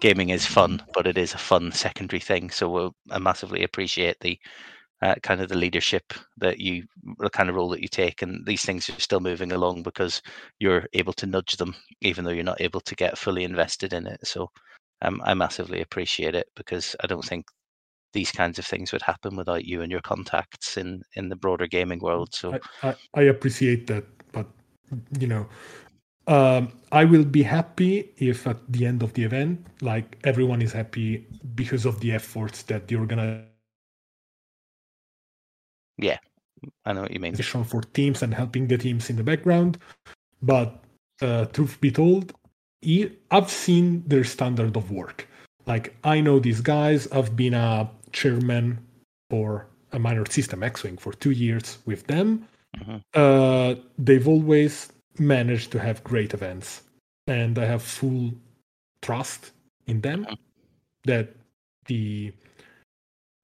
[0.00, 4.16] gaming is fun but it is a fun secondary thing so we'll, i massively appreciate
[4.20, 4.38] the
[5.02, 6.84] uh, kind of the leadership that you
[7.18, 10.22] the kind of role that you take and these things are still moving along because
[10.58, 14.06] you're able to nudge them even though you're not able to get fully invested in
[14.06, 14.48] it so
[15.02, 17.44] um, i massively appreciate it because i don't think
[18.14, 21.66] these kinds of things would happen without you and your contacts in in the broader
[21.66, 24.46] gaming world so I, I, I appreciate that, but
[25.18, 25.46] you know,
[26.26, 30.72] um, I will be happy if at the end of the event, like everyone is
[30.72, 33.48] happy because of the efforts that the organization
[35.98, 36.18] Yeah,
[36.84, 39.78] i know what you mean for teams and helping the teams in the background.
[40.42, 40.82] But
[41.22, 42.32] uh, truth be told,
[43.30, 45.28] I've seen their standard of work.
[45.66, 47.06] Like I know these guys.
[47.12, 48.78] I've been a chairman
[49.28, 52.48] for a minor system X-wing for two years with them.
[52.76, 53.02] Mhm.
[53.14, 56.82] Uh, they've always managed to have great events,
[57.26, 58.32] and I have full
[59.02, 59.52] trust
[59.86, 60.26] in them
[61.04, 61.28] that
[61.86, 62.32] the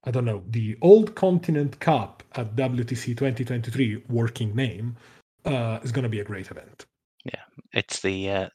[0.05, 4.97] I don't know the Old Continent Cup at WTC 2023 working name
[5.45, 6.87] uh, is going to be a great event.
[7.25, 8.49] Yeah, it's the uh,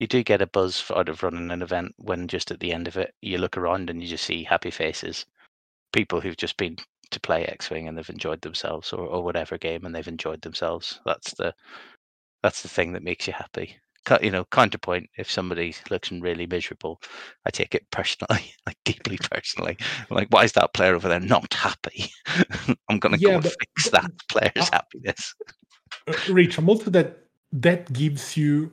[0.00, 2.88] you do get a buzz out of running an event when just at the end
[2.88, 5.26] of it you look around and you just see happy faces
[5.96, 6.76] people who've just been
[7.10, 11.00] to play x-wing and they've enjoyed themselves or, or whatever game and they've enjoyed themselves.
[11.06, 11.54] That's the
[12.42, 13.76] that's the thing that makes you happy.
[14.22, 17.00] You know counterpoint if somebody looks really miserable
[17.44, 19.76] i take it personally like deeply personally.
[20.10, 22.10] Like why is that player over there not happy?
[22.88, 25.34] I'm gonna Yeah, go but- fix that player's uh, happiness
[26.28, 27.18] Rich, I'm also that
[27.52, 28.70] that gives you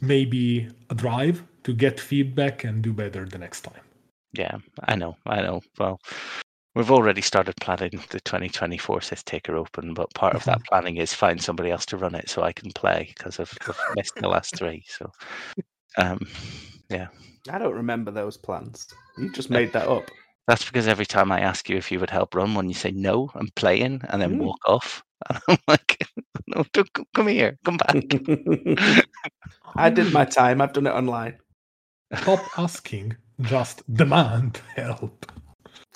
[0.00, 3.84] maybe a drive to get feedback and do better the next time.
[4.32, 5.60] Yeah, I know, I know.
[5.78, 5.98] Well,
[6.74, 11.12] we've already started planning the 2024 Sith Taker Open, but part of that planning is
[11.12, 14.28] find somebody else to run it so I can play because I've, I've missed the
[14.28, 14.84] last three.
[14.88, 15.10] So,
[15.98, 16.20] um,
[16.88, 17.08] yeah.
[17.50, 18.86] I don't remember those plans.
[19.18, 20.10] You just made that up.
[20.46, 22.90] that's because every time I ask you if you would help run one, you say
[22.90, 24.42] no, I'm playing, and then Mm.
[24.44, 25.02] walk off.
[25.28, 25.98] And I'm like,
[26.46, 27.94] no, don't, come here, come back.
[29.76, 30.62] I did my time.
[30.62, 31.38] I've done it online.
[32.16, 35.30] Stop asking, just demand help.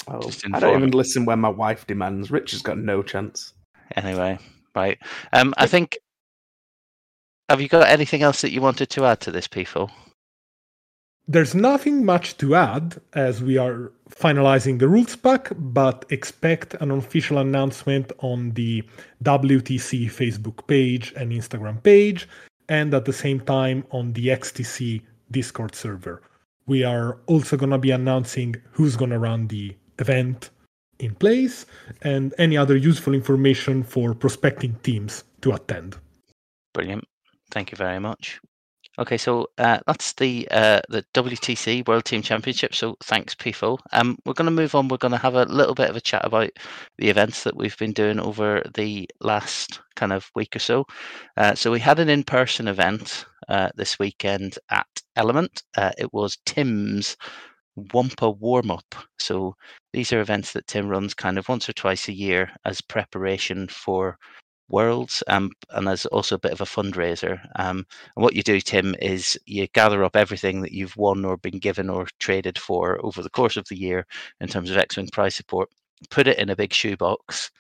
[0.09, 2.31] Oh, Just I don't even listen when my wife demands.
[2.31, 3.55] Rich has got no chance.
[3.97, 4.39] Anyway,
[4.75, 4.99] right.
[5.33, 5.99] Um, I think.
[7.49, 9.91] Have you got anything else that you wanted to add to this, people?
[11.27, 16.91] There's nothing much to add as we are finalizing the rules pack, but expect an
[16.91, 18.83] official announcement on the
[19.23, 22.29] WTC Facebook page and Instagram page,
[22.69, 26.23] and at the same time on the XTC Discord server.
[26.67, 30.51] We are also going to be announcing who's going to run the event
[30.99, 31.67] in place
[32.03, 35.97] and any other useful information for prospecting teams to attend.
[36.73, 37.05] Brilliant.
[37.51, 38.41] Thank you very much.
[38.97, 42.77] Okay, so uh, that's the uh, the WTC World Team Championship.
[42.77, 43.77] So thanks, PIFO.
[43.93, 44.87] Um, we're going to move on.
[44.87, 46.51] We're going to have a little bit of a chat about
[46.99, 50.87] the events that we've been doing over the last kind of week or so.
[51.37, 55.65] Uh, so we had an in-person event uh, this weekend at Element.
[55.77, 57.17] Uh, it was Tim's
[57.77, 58.95] Wampa warm up.
[59.19, 59.57] So
[59.93, 63.69] these are events that Tim runs kind of once or twice a year as preparation
[63.69, 64.19] for
[64.69, 67.39] Worlds um, and as also a bit of a fundraiser.
[67.57, 67.85] Um,
[68.17, 71.59] and what you do, Tim, is you gather up everything that you've won or been
[71.59, 74.07] given or traded for over the course of the year
[74.41, 75.69] in terms of X Wing prize support,
[76.11, 77.51] put it in a big shoebox,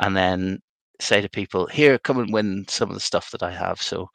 [0.00, 0.60] and then
[1.00, 3.80] say to people, Here, come and win some of the stuff that I have.
[3.80, 4.08] So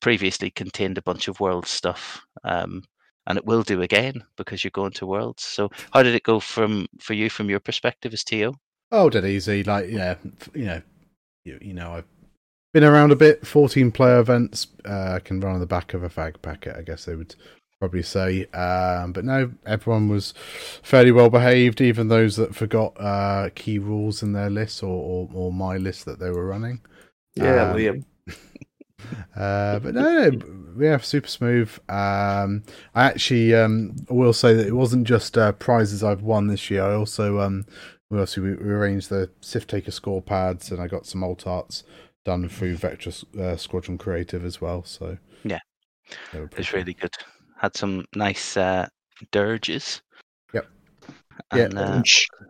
[0.00, 2.20] previously contained a bunch of World stuff.
[2.44, 2.82] Um,
[3.28, 5.44] and it will do again because you're going to Worlds.
[5.44, 8.54] So, how did it go from for you from your perspective as TO?
[8.90, 9.62] Oh, dead easy.
[9.62, 10.16] Like, yeah,
[10.54, 10.82] you know,
[11.44, 12.06] you, you know, I've
[12.72, 13.46] been around a bit.
[13.46, 16.74] Fourteen player events uh, can run on the back of a fag packet.
[16.76, 17.36] I guess they would
[17.78, 18.46] probably say.
[18.46, 20.32] Um, but no, everyone was
[20.82, 21.80] fairly well behaved.
[21.80, 26.06] Even those that forgot uh, key rules in their list or, or, or my list
[26.06, 26.80] that they were running.
[27.34, 28.04] Yeah, Um, Liam.
[29.36, 30.30] Uh, but no,
[30.78, 31.70] yeah, super smooth.
[31.88, 36.70] Um, I actually um, will say that it wasn't just uh, prizes I've won this
[36.70, 36.82] year.
[36.82, 37.64] I also um,
[38.10, 41.46] we also we, we arranged the Sith Taker score pads, and I got some alt
[41.46, 41.84] arts
[42.24, 44.84] done through Vector uh, Squadron Creative as well.
[44.84, 45.60] So Yeah.
[46.56, 47.14] It's really good.
[47.56, 48.88] Had some nice uh,
[49.30, 50.02] dirges.
[51.54, 51.68] Yeah.
[51.74, 52.02] Uh,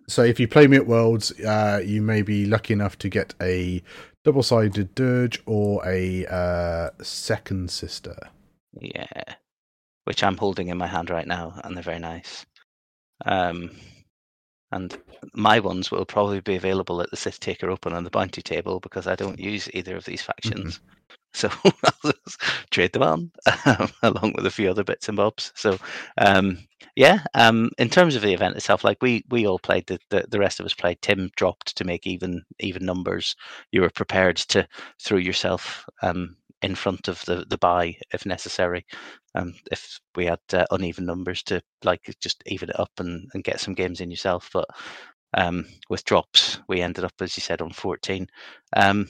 [0.09, 3.35] So if you play me at Worlds, uh, you may be lucky enough to get
[3.41, 3.83] a
[4.25, 8.17] double-sided dirge or a uh, second sister.
[8.81, 9.25] yeah,
[10.05, 12.47] which I'm holding in my hand right now, and they're very nice.
[13.25, 13.71] Um,
[14.73, 14.97] and
[15.35, 18.81] my ones will probably be available at the Sith Taker Open on the bounty table
[18.81, 20.81] because I don't use either of these factions.
[21.35, 23.31] So I'll just trade them on
[23.67, 25.53] um, along with a few other bits and bobs.
[25.55, 25.79] So
[26.19, 26.59] um,
[26.97, 30.25] yeah, um, in terms of the event itself, like we we all played the, the
[30.29, 31.01] the rest of us played.
[31.03, 33.37] Tim dropped to make even even numbers.
[33.73, 34.67] You were prepared to
[35.01, 38.85] throw yourself um, in front of the the buy if necessary.
[39.35, 43.45] Um, if we had uh, uneven numbers to like just even it up and, and
[43.45, 44.67] get some games in yourself, but
[45.35, 48.27] um, with drops we ended up as you said on 14
[48.77, 49.07] um,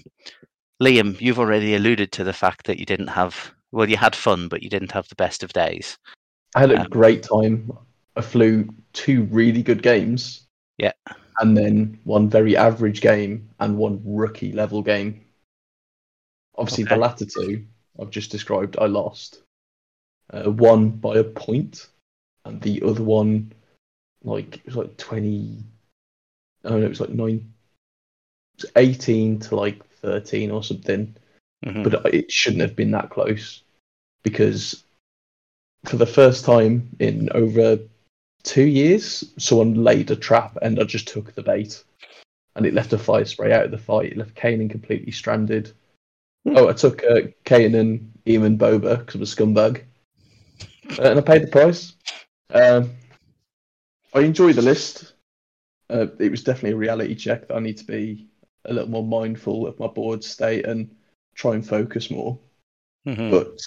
[0.82, 4.48] liam you've already alluded to the fact that you didn't have well you had fun
[4.48, 5.96] but you didn't have the best of days
[6.54, 7.70] I had a Um, great time.
[8.16, 10.46] I flew two really good games.
[10.78, 10.92] Yeah.
[11.40, 15.24] And then one very average game and one rookie level game.
[16.58, 17.64] Obviously, the latter two
[17.98, 19.42] I've just described, I lost.
[20.30, 21.88] Uh, one by a point,
[22.44, 23.52] and the other one,
[24.22, 25.64] like it was like twenty.
[26.64, 27.52] I don't know, it was like nine.
[28.58, 31.14] It was eighteen to like thirteen or something
[31.64, 31.82] Mhm.
[31.82, 33.62] but it shouldn't have been that close
[34.22, 34.84] because
[35.86, 37.78] for the first time in over
[38.42, 41.82] two years, someone laid a trap and I just took the bait.
[42.54, 44.12] And it left a fire spray out of the fight.
[44.12, 45.72] It left Kanan completely stranded.
[46.46, 49.85] Oh, I took uh, Kanan, Emon, Boba because I'm a scumbag.
[50.98, 51.94] Uh, and I paid the price.
[52.55, 52.90] Um,
[54.14, 55.14] I enjoy the list.
[55.90, 58.29] Uh, it was definitely a reality check that I need to be
[58.64, 60.94] a little more mindful of my board state and
[61.35, 62.38] try and focus more.
[63.07, 63.31] Mhm.
[63.31, 63.61] But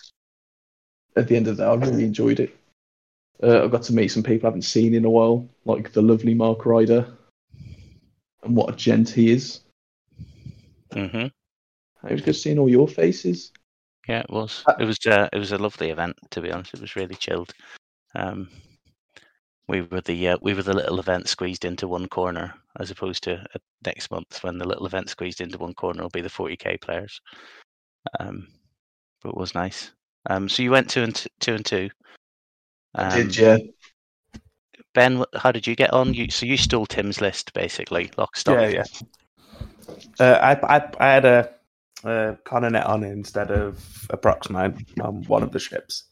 [1.16, 2.56] at the end of the day, I really enjoyed it.
[3.42, 6.02] Uh, I got to meet some people I haven't seen in a while, like the
[6.02, 7.08] lovely Mark Ryder,
[8.44, 9.62] and what a gent he is.
[10.92, 11.32] Mhm.
[12.08, 13.52] It was good seeing all your faces.
[14.08, 14.64] Yeah, it was.
[14.68, 14.98] Uh, It was.
[15.06, 16.74] Uh, it was a lovely event, to be honest.
[16.74, 17.54] It was really chilled.
[18.16, 18.50] Um,
[19.68, 23.24] we were the uh, we were the little event squeezed into one corner, as opposed
[23.24, 26.30] to uh, next month when the little event squeezed into one corner will be the
[26.30, 27.22] 40k players.
[28.20, 28.48] Um,
[29.22, 29.92] but it was nice.
[30.30, 31.90] Um, so you went two and t- two and two.
[32.96, 33.74] Um, Did you?
[34.94, 35.24] Ben?
[35.36, 36.14] How did you get on?
[36.14, 38.60] You so you stole Tim's list basically, lock stock.
[38.60, 38.84] Yeah, yeah.
[40.20, 41.50] Uh, I, I I had a,
[42.06, 46.06] a Conner Net on instead of a Proxmine on one of the ships.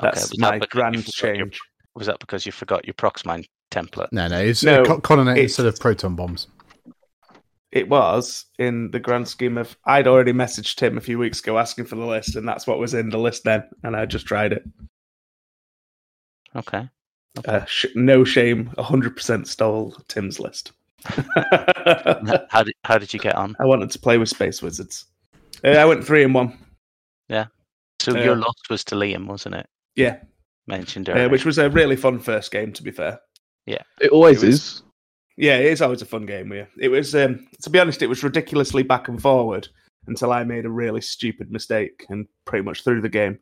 [0.00, 1.60] That's was that my because you grand forgot your- change.
[1.96, 4.08] Was that because you forgot your Proxmine template?
[4.12, 6.46] No, no, it's No, uh, co- Conner Net instead of proton bombs.
[7.72, 11.58] It was in the grand scheme of I'd already messaged Tim a few weeks ago
[11.58, 14.26] asking for the list, and that's what was in the list then, and I just
[14.26, 14.64] tried it.
[16.56, 16.88] Okay.
[17.46, 20.72] Uh, sh- no shame, hundred percent stole Tim's list.
[21.04, 23.56] How did how did you get on?
[23.60, 25.06] I wanted to play with Space Wizards.
[25.64, 26.58] Uh, I went three and one.
[27.28, 27.46] Yeah.
[28.00, 29.66] So Uh, your loss was to Liam, wasn't it?
[29.96, 30.20] Yeah,
[30.66, 31.28] Mentioned uh, earlier.
[31.28, 32.72] which was a really fun first game.
[32.72, 33.20] To be fair,
[33.66, 33.82] Yeah.
[34.00, 34.82] It always It was- is.
[35.36, 36.52] yeah, it is always a fun game.
[36.52, 37.14] Yeah, it was.
[37.14, 39.68] Um, to be honest, it was ridiculously back and forward
[40.06, 43.38] until I made a really stupid mistake and pretty much threw the game.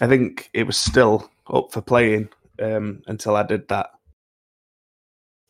[0.00, 2.30] I think it was still up for playing
[2.60, 3.90] um, until I did that.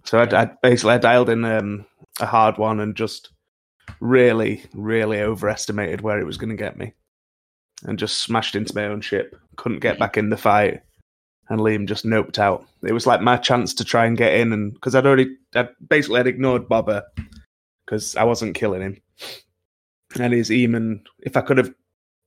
[0.05, 1.87] So I, I basically I dialed in um,
[2.21, 3.31] a hard one and just
[4.01, 6.93] really, really overestimated where it was going to get me,
[7.85, 9.37] and just smashed into my own ship.
[9.57, 10.83] Couldn't get back in the fight,
[11.49, 12.67] and Liam just noped out.
[12.83, 15.69] It was like my chance to try and get in, and because I'd already, I
[15.89, 17.03] basically had ignored Bobber
[17.85, 19.01] because I wasn't killing him,
[20.19, 21.05] and his Emon.
[21.21, 21.73] If I could have,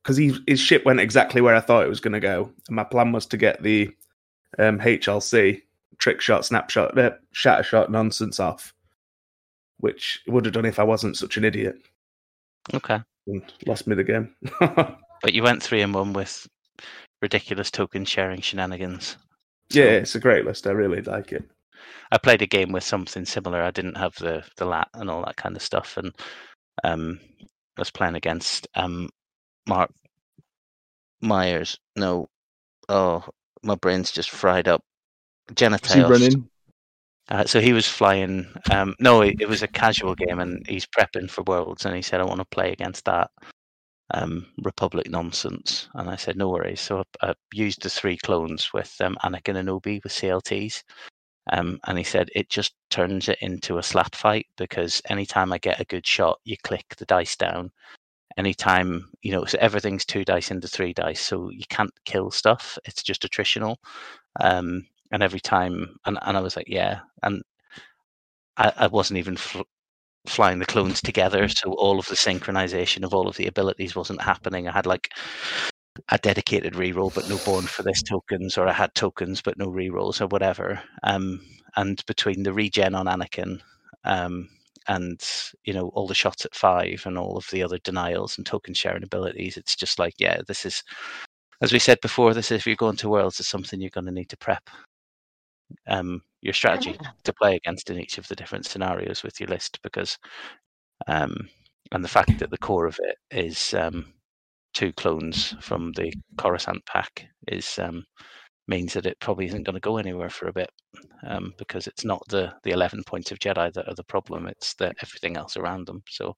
[0.02, 2.84] because his ship went exactly where I thought it was going to go, and my
[2.84, 3.90] plan was to get the
[4.58, 5.62] um, HLC
[5.98, 8.74] trick shot, snapshot, uh, shatter shot nonsense off,
[9.78, 11.76] which would have done if I wasn't such an idiot
[12.74, 13.00] okay.
[13.26, 14.34] and lost me the game.
[15.22, 16.46] But you went three and one with
[17.22, 19.16] ridiculous token sharing shenanigans.
[19.70, 20.66] So yeah, it's a great list.
[20.66, 21.42] I really like it.
[22.12, 23.62] I played a game with something similar.
[23.62, 26.12] I didn't have the the lat and all that kind of stuff, and
[26.84, 29.08] um, I was playing against um,
[29.66, 29.90] Mark
[31.20, 31.78] Myers.
[31.96, 32.28] No,
[32.88, 33.24] oh,
[33.62, 34.82] my brain's just fried up.
[35.48, 36.10] Was he Genitails.
[36.10, 36.48] running?
[37.28, 38.46] Uh, so he was flying.
[38.70, 42.02] Um, no, it, it was a casual game, and he's prepping for Worlds, and he
[42.02, 43.30] said, "I want to play against that
[44.14, 48.72] um, Republic nonsense." And I said, "No worries." So I, I used the three clones
[48.72, 50.82] with um, Anakin and Obi with CLTs,
[51.52, 55.58] um, and he said it just turns it into a slap fight because anytime I
[55.58, 57.70] get a good shot, you click the dice down.
[58.38, 62.78] Anytime you know, so everything's two dice into three dice, so you can't kill stuff.
[62.84, 63.76] It's just attritional.
[64.40, 67.42] Um, and every time, and, and I was like, yeah, and
[68.56, 69.62] I, I wasn't even fl-
[70.26, 74.22] flying the clones together, so all of the synchronization of all of the abilities wasn't
[74.22, 74.68] happening.
[74.68, 75.10] I had like
[76.10, 79.66] a dedicated reroll, but no born for this tokens, or I had tokens but no
[79.66, 80.82] rerolls or whatever.
[81.02, 81.40] Um,
[81.76, 83.60] and between the regen on Anakin
[84.04, 84.48] um,
[84.88, 85.20] and
[85.64, 88.74] you know all the shots at five and all of the other denials and token
[88.74, 90.82] sharing abilities, it's just like yeah, this is
[91.62, 92.34] as we said before.
[92.34, 94.68] This is if you're going to worlds, is something you're going to need to prep
[95.88, 99.80] um, your strategy to play against in each of the different scenarios with your list
[99.82, 100.18] because
[101.06, 101.48] um,
[101.92, 104.12] and the fact that the core of it is um,
[104.74, 108.04] two clones from the Coruscant pack is um,
[108.68, 110.70] means that it probably isn't going to go anywhere for a bit
[111.26, 114.74] um, because it's not the the 11 points of Jedi that are the problem it's
[114.74, 116.02] the everything else around them.
[116.08, 116.36] So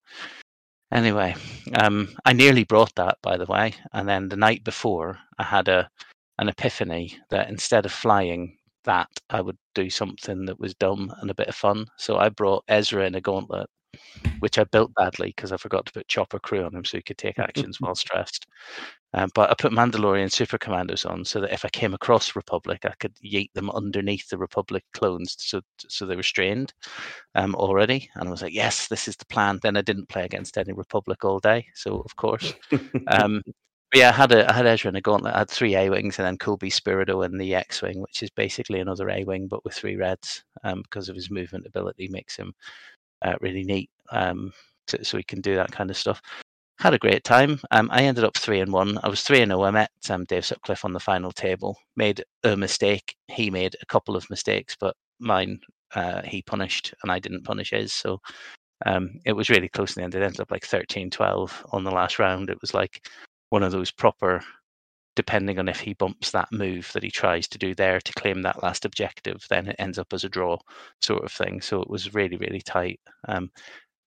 [0.93, 1.35] anyway
[1.75, 5.69] um, I nearly brought that by the way and then the night before I had
[5.69, 5.89] a
[6.39, 8.58] an epiphany that instead of flying
[8.89, 12.31] that I would do something that was dumb and a bit of fun so I
[12.31, 13.69] brought Ezra in a gauntlet
[14.41, 17.03] which I built badly because I forgot to put chopper crew on him so he
[17.03, 18.47] could take actions while stressed.
[19.15, 22.85] Um, but I put Mandalorian super commandos on so that if I came across Republic,
[22.85, 26.75] I could yeet them underneath the Republic clones, so so they were strained
[27.35, 28.11] um, already.
[28.17, 29.61] And I was like, yes, this is the plan.
[29.63, 32.53] Then I didn't play against any Republic all day, so of course.
[33.09, 33.43] um,
[33.95, 35.35] yeah, I had a I had Ezra in a gauntlet.
[35.35, 38.31] I had three A wings and then Kullbee Sperado in the X wing, which is
[38.31, 42.37] basically another A wing but with three reds um, because of his movement ability makes
[42.37, 42.53] him
[43.23, 43.91] uh, really neat.
[44.11, 44.53] Um,
[44.89, 46.21] so, so we can do that kind of stuff.
[46.79, 47.59] Had a great time.
[47.71, 48.99] Um, I ended up three and one.
[49.03, 49.65] I was three and zero.
[49.65, 51.77] I met um, Dave Sutcliffe on the final table.
[51.97, 53.17] Made a mistake.
[53.29, 55.59] He made a couple of mistakes, but mine
[55.95, 57.93] uh, he punished, and I didn't punish his.
[57.93, 58.21] So
[58.87, 60.15] um, it was really close in the end.
[60.15, 62.51] It ended up like 13-12 on the last round.
[62.51, 63.09] It was like
[63.51, 64.43] one of those proper
[65.19, 68.41] depending on if he bumps that move that he tries to do there to claim
[68.41, 70.57] that last objective, then it ends up as a draw
[71.01, 71.61] sort of thing.
[71.61, 73.01] So it was really, really tight.
[73.27, 73.51] Um,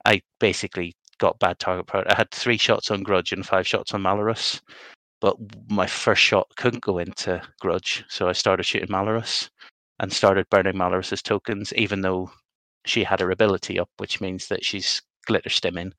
[0.05, 2.07] I basically got bad target prowess.
[2.09, 4.61] I had three shots on Grudge and five shots on Malarus,
[5.19, 5.35] but
[5.69, 9.49] my first shot couldn't go into Grudge, so I started shooting Malarus
[9.99, 12.31] and started burning Malarus's tokens, even though
[12.85, 15.91] she had her ability up, which means that she's glitter stimming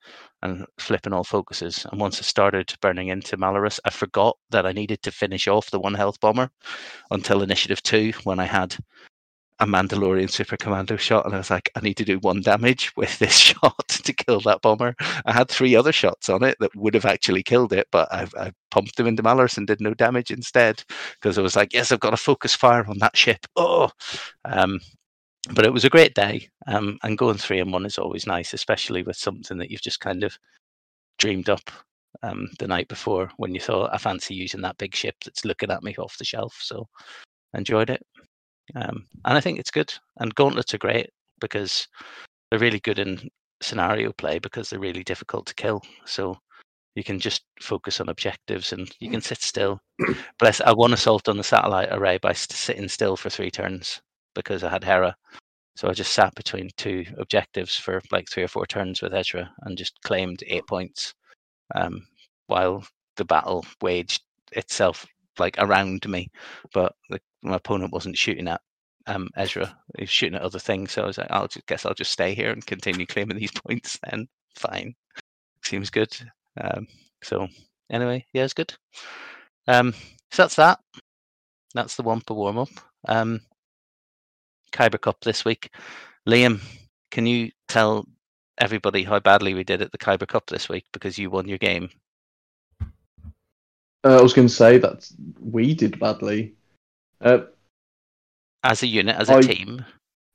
[0.43, 1.87] and flipping all focuses.
[1.91, 5.71] And once I started burning into Malarus, I forgot that I needed to finish off
[5.71, 6.51] the one health bomber
[7.11, 8.77] until initiative two when I had
[9.63, 12.93] a Mandalorian super commando shot, and I was like, I need to do one damage
[12.97, 14.97] with this shot to kill that bomber.
[15.25, 18.27] I had three other shots on it that would have actually killed it, but I,
[18.37, 20.83] I pumped them into Malarus and did no damage instead
[21.15, 23.47] because I was like, yes, I've got to focus fire on that ship.
[23.55, 23.91] Oh,
[24.45, 24.81] um,
[25.51, 26.49] but it was a great day.
[26.67, 30.01] Um, and going three and one is always nice, especially with something that you've just
[30.01, 30.39] kind of
[31.19, 31.71] dreamed up
[32.23, 35.71] um, the night before when you thought, I fancy using that big ship that's looking
[35.71, 36.59] at me off the shelf.
[36.63, 36.87] So
[37.55, 38.03] enjoyed it.
[38.77, 39.93] Um, and I think it's good.
[40.19, 41.89] And gauntlets are great because
[42.51, 43.29] they're really good in
[43.61, 45.83] scenario play because they're really difficult to kill.
[46.05, 46.37] So
[46.95, 49.81] you can just focus on objectives and you can sit still.
[50.39, 54.01] Bless, I won assault on the satellite array by sitting still for three turns
[54.35, 55.15] because I had Hera.
[55.77, 59.51] So I just sat between two objectives for like three or four turns with Ezra
[59.63, 61.15] and just claimed eight points
[61.75, 62.07] um,
[62.47, 62.85] while
[63.17, 64.23] the battle waged
[64.53, 65.07] itself
[65.39, 66.29] like around me.
[66.75, 68.61] But the, my opponent wasn't shooting at
[69.07, 70.93] um, Ezra; he was shooting at other things.
[70.93, 73.53] So I was like, I'll just guess I'll just stay here and continue claiming these
[73.67, 73.99] points.
[74.09, 74.95] Then fine,
[75.65, 76.15] seems good.
[76.61, 76.87] Um,
[77.23, 77.49] so
[77.91, 78.75] anyway, yeah, it's good.
[79.69, 79.93] Um,
[80.31, 80.79] so that's that.
[81.75, 82.69] That's the Wampa warm up.
[83.09, 83.41] Um,
[84.73, 85.71] Kyber Cup this week.
[86.29, 86.61] Liam,
[87.11, 88.07] can you tell
[88.59, 91.59] everybody how badly we did at the Kyber Cup this week because you won your
[91.59, 91.91] game?
[94.05, 95.09] Uh, I was going to say that
[95.41, 96.55] we did badly.
[97.21, 97.43] Uh,
[98.65, 99.85] as a unit, as a I- team.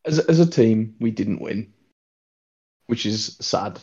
[0.05, 1.73] as as a team, we didn't win,
[2.87, 3.79] which is sad.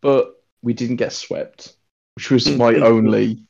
[0.00, 1.74] But we didn't get swept,
[2.14, 3.42] which was my only.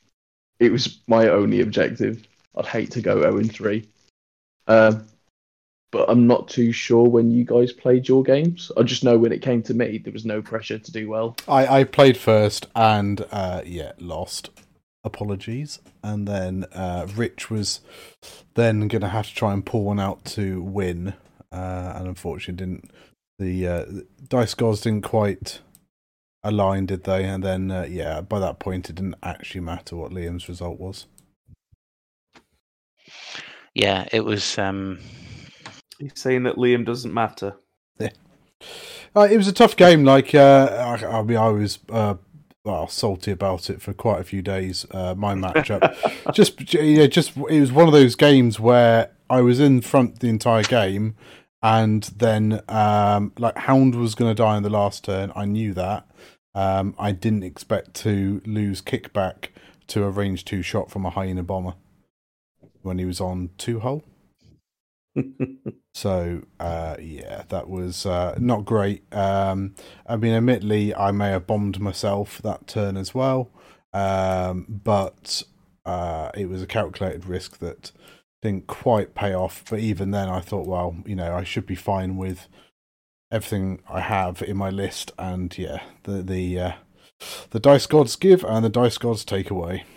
[0.59, 2.27] It was my only objective.
[2.57, 3.87] I'd hate to go zero and three.
[4.67, 5.05] Um,
[5.91, 8.71] but I'm not too sure when you guys played your games.
[8.77, 11.35] I just know when it came to me, there was no pressure to do well.
[11.47, 14.49] I, I played first and uh, yeah, lost.
[15.03, 15.79] Apologies.
[16.03, 17.79] And then uh, Rich was
[18.55, 21.13] then going to have to try and pull one out to win,
[21.51, 22.91] uh, and unfortunately didn't.
[23.39, 23.85] The uh,
[24.27, 25.61] dice gods didn't quite
[26.43, 27.23] align, did they?
[27.23, 31.05] And then uh, yeah, by that point, it didn't actually matter what Liam's result was.
[33.73, 34.57] Yeah, it was.
[34.57, 34.99] Um,
[35.99, 37.55] He's saying that Liam doesn't matter.
[39.15, 40.03] Uh, it was a tough game.
[40.03, 42.15] Like uh, I, I mean, I was uh,
[42.63, 44.85] well salty about it for quite a few days.
[44.91, 49.59] Uh, my matchup, just yeah, just it was one of those games where I was
[49.59, 51.15] in front the entire game,
[51.61, 55.31] and then um, like Hound was going to die in the last turn.
[55.35, 56.07] I knew that.
[56.55, 59.49] Um, I didn't expect to lose kickback
[59.87, 61.75] to a range two shot from a hyena bomber
[62.81, 64.03] when he was on two hull.
[65.93, 69.03] So uh, yeah, that was uh, not great.
[69.13, 69.75] Um,
[70.07, 73.51] I mean, admittedly, I may have bombed myself that turn as well,
[73.91, 75.43] um, but
[75.85, 77.91] uh, it was a calculated risk that
[78.41, 79.65] didn't quite pay off.
[79.69, 82.47] But even then, I thought, well, you know, I should be fine with
[83.31, 86.71] everything I have in my list, and yeah, the the uh,
[87.49, 89.83] the dice gods give and the dice gods take away.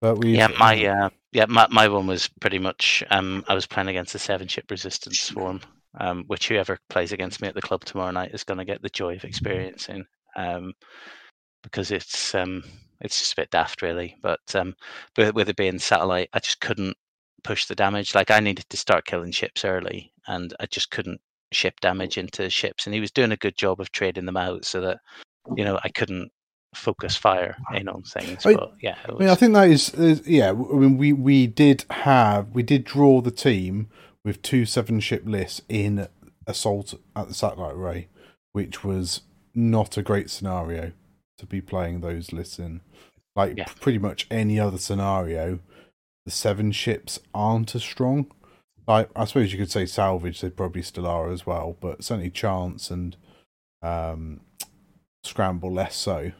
[0.00, 3.04] But we Yeah, my uh, yeah, my, my one was pretty much.
[3.10, 5.60] Um, I was playing against a seven ship resistance swarm,
[5.98, 8.82] um, which whoever plays against me at the club tomorrow night is going to get
[8.82, 10.04] the joy of experiencing.
[10.36, 10.72] Um,
[11.62, 12.64] because it's um,
[13.00, 14.16] it's just a bit daft, really.
[14.22, 14.74] But um,
[15.16, 16.96] with, with it being satellite, I just couldn't
[17.44, 18.14] push the damage.
[18.14, 21.20] Like I needed to start killing ships early, and I just couldn't
[21.52, 22.86] ship damage into ships.
[22.86, 24.98] And he was doing a good job of trading them out, so that
[25.56, 26.30] you know I couldn't
[26.74, 28.44] focus fire in on things.
[28.46, 30.50] I- but yeah, it I mean, I think that is, is yeah.
[30.50, 33.88] I mean, we we did have we did draw the team
[34.24, 36.08] with two seven ship lists in
[36.46, 38.08] assault at the satellite array,
[38.52, 39.22] which was
[39.54, 40.92] not a great scenario
[41.38, 42.80] to be playing those lists in.
[43.36, 43.66] Like Yeah.
[43.80, 45.60] pretty much any other scenario,
[46.26, 48.26] the seven ships aren't as strong.
[48.86, 52.30] Like I suppose you could say salvage, they probably still are as well, but certainly
[52.30, 53.16] chance and
[53.82, 54.40] um,
[55.24, 56.32] scramble less so.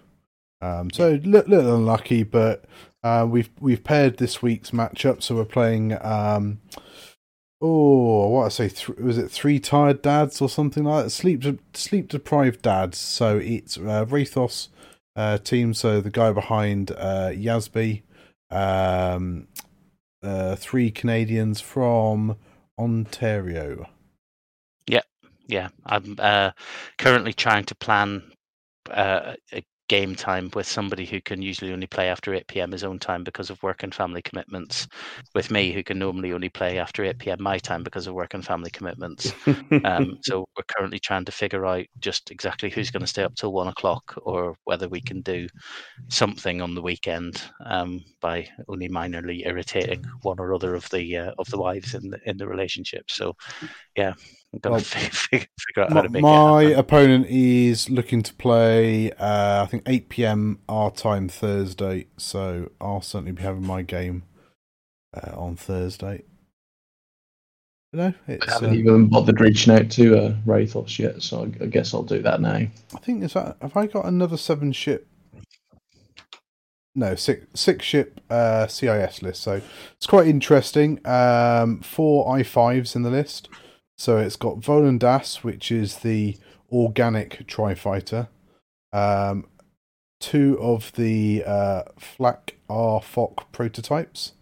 [0.63, 2.65] Um, so a li- little unlucky, but
[3.03, 5.97] uh, we've we've paired this week's matchup, so we're playing.
[6.05, 6.61] Um,
[7.63, 8.69] oh, what I say?
[8.69, 11.11] Th- was it three tired dads or something like that?
[11.11, 12.99] Sleep de- sleep deprived dads.
[12.99, 14.69] So it's uh, Rathos
[15.17, 15.75] uh, team.
[15.75, 18.03] So the guy behind uh, Yasby,
[18.51, 19.49] um,
[20.23, 22.37] uh, three Canadians from
[22.79, 23.87] Ontario.
[24.87, 25.03] yeah,
[25.47, 25.69] yeah.
[25.87, 26.51] I'm uh,
[26.99, 28.23] currently trying to plan
[28.91, 32.71] uh, a game time with somebody who can usually only play after 8 p.m.
[32.71, 34.87] his own time because of work and family commitments,
[35.35, 37.43] with me who can normally only play after 8 p.m.
[37.43, 39.33] my time because of work and family commitments.
[39.85, 43.35] Um, so we're currently trying to figure out just exactly who's going to stay up
[43.35, 45.49] till one o'clock, or whether we can do
[46.07, 51.33] something on the weekend um, by only minorly irritating one or other of the uh,
[51.37, 53.11] of the wives in the in the relationship.
[53.11, 53.35] So,
[53.97, 54.13] yeah,
[54.65, 56.79] Well, fi- figure, figure out how My, to make my it happen.
[56.79, 60.61] opponent is looking to play, uh, I think, 8 p.m.
[60.69, 64.25] our time Thursday, so I'll certainly be having my game
[65.15, 66.25] uh, on Thursday.
[67.93, 71.65] But no, I haven't Uh, even bothered reaching out to uh, Rathos yet, so I,
[71.65, 72.55] I guess I'll do that now.
[72.95, 73.57] I think is that.
[73.63, 75.09] Have I got another seven ship?
[76.95, 79.43] No, six six ship uh, CIS list.
[79.43, 79.61] So
[79.97, 81.05] it's quite interesting.
[81.07, 83.49] Um, four i fives in the list.
[84.01, 86.39] So it's got Volan Das, which is the
[86.73, 88.29] organic tri fighter.
[88.95, 89.47] Um,
[90.21, 94.33] two of the uh, Flak R Fock prototypes,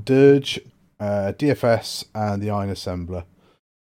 [0.00, 0.60] Dirge,
[1.00, 3.24] uh, DFS, and the Iron Assembler.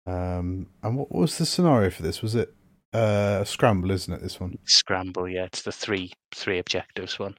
[0.06, 2.22] Um, and what was the scenario for this?
[2.22, 2.54] Was it
[2.94, 4.22] uh, a scramble, isn't it?
[4.22, 4.58] This one.
[4.64, 7.34] Scramble, yeah, it's the three three objectives one.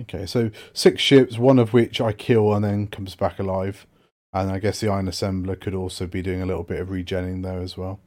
[0.00, 3.86] Okay, so six ships, one of which I kill and then comes back alive.
[4.32, 7.42] And I guess the Iron Assembler could also be doing a little bit of regenning
[7.42, 8.00] there as well.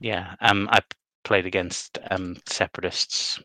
[0.00, 0.80] Yeah, um, I
[1.24, 3.40] played against um separatists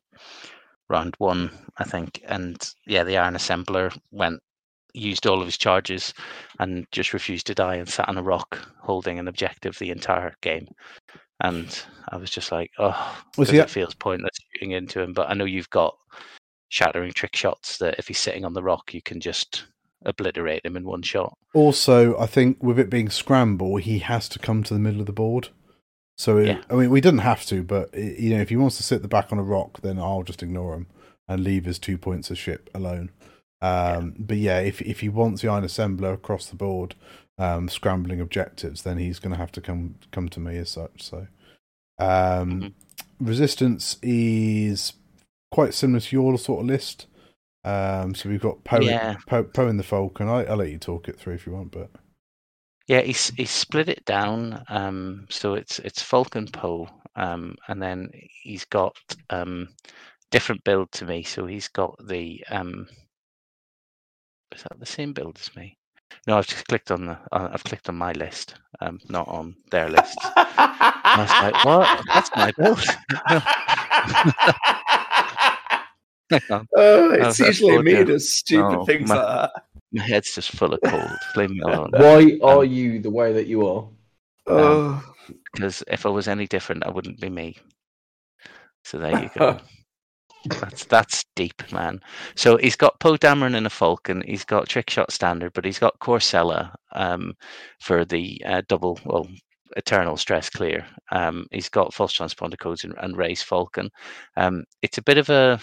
[0.90, 2.58] round one, I think, and
[2.88, 4.42] yeah, the Iron Assembler went
[4.94, 6.14] used all of his charges
[6.60, 10.34] and just refused to die and sat on a rock holding an objective the entire
[10.42, 10.68] game.
[11.42, 15.14] And I was just like, oh, Was he it feels pointless shooting into him.
[15.14, 15.96] But I know you've got
[16.70, 19.66] shattering trick shots that if he's sitting on the rock, you can just
[20.06, 21.38] obliterate him in one shot.
[21.54, 25.06] Also, I think with it being scramble, he has to come to the middle of
[25.08, 25.50] the board.
[26.18, 26.62] So, it, Yeah.
[26.70, 29.02] I mean, we didn't have to, but i- you know, if he wants to sit
[29.02, 30.88] the back on a rock, then I'll just ignore him
[31.28, 33.10] and leave his two points of ship alone.
[33.62, 36.96] Um, But yeah, if if he wants the Iron Assembler across the board,
[37.38, 41.04] um, scrambling objectives, then he's going to have to come come to me as such.
[41.04, 41.28] So,
[42.00, 42.74] um, Mhm.
[43.20, 44.94] resistance is
[45.52, 47.06] quite similar to your sort of list.
[47.70, 49.18] Um, so we've got Poe, Yeah.
[49.28, 50.28] Poe, Poe and the Falcon.
[50.30, 51.92] I, I'll let you talk it through if you want, but
[52.88, 54.64] Yeah, he's he's split it down.
[54.70, 58.10] Um, so it's it's Falcon Poe, um, and then
[58.44, 58.96] he's got
[59.30, 59.70] um
[60.32, 61.24] different build to me.
[61.24, 62.88] So he's got the um,
[64.56, 65.78] is that the same build as me?
[66.28, 69.56] No, I've just clicked on the uh, I've clicked on my list, um, not on
[69.72, 70.18] their list.
[70.36, 72.06] I was like, what?
[72.08, 72.84] That's my build.
[76.30, 76.42] Hang
[76.76, 78.04] oh, it's that's usually good, me yeah.
[78.04, 79.64] does stupid Oh, things my- like that.
[79.92, 81.10] my head's just full of cold.
[81.36, 81.90] Leave me alone.
[81.94, 83.88] Why are you the way that you are?
[84.48, 85.04] Oh,
[85.54, 87.58] Because if I was any different, I wouldn't be me.
[88.84, 89.60] So there you go.
[90.46, 92.00] That's that's deep, man.
[92.34, 94.24] So he's got Poe Dameron in a Falcon.
[94.26, 97.34] He's got Trick Shot Standard, but he's got Korr Sella um,
[97.82, 99.28] for the uh, double, well,
[99.76, 100.86] Eternal Stress Clear.
[101.12, 103.90] Um, he's got False Transponder Codes and, and Race Falcon.
[104.38, 105.60] Um, it's a bit of a,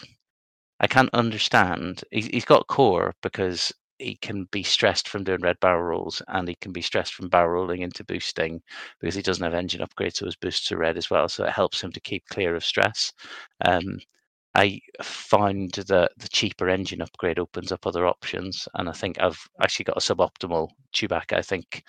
[0.81, 2.03] I can't understand.
[2.11, 6.49] He's, he's got Korr because he can be stressed from doing red barrel rolls and
[6.49, 8.61] he can be stressed from barrel rolling into boosting
[9.01, 11.29] because he doesn't have engine upgrades, so his boosts are red as well.
[11.29, 13.13] So it helps him to keep clear of stress.
[13.65, 13.99] Um,
[14.55, 19.39] I find that the cheaper engine upgrade opens up other options, and I think I've
[19.63, 21.35] actually got a suboptimal Chewbacca.
[21.37, 21.83] I think,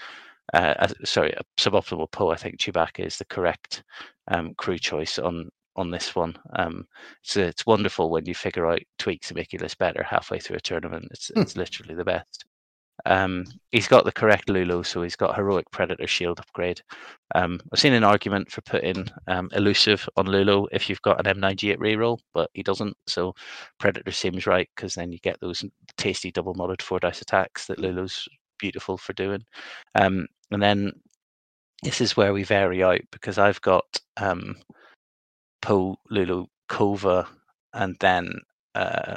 [0.53, 2.29] uh, sorry, a suboptimal Poe.
[2.31, 3.83] I think Chewbacca is the correct
[4.29, 6.35] um, crew choice on on this one.
[6.55, 6.85] Um,
[7.21, 10.57] so it's wonderful when you figure out tweaks to make your list better halfway through
[10.57, 11.07] a tournament.
[11.11, 12.45] It's it's literally the best.
[13.05, 16.81] Um, he's got the correct Lulu, so he's got heroic predator shield upgrade.
[17.35, 21.39] Um, I've seen an argument for putting um, elusive on Lulu if you've got an
[21.39, 22.97] M9G8 reroll, but he doesn't.
[23.07, 23.33] So
[23.77, 25.63] predator seems right because then you get those
[25.97, 29.43] tasty double modded four dice attacks that Lulu's beautiful for doing.
[29.95, 30.91] Um, and then
[31.83, 33.85] this is where we vary out because I've got
[34.17, 34.55] um,
[35.61, 37.27] Poe, Lulu, Kova,
[37.73, 38.39] and then
[38.75, 39.15] uh,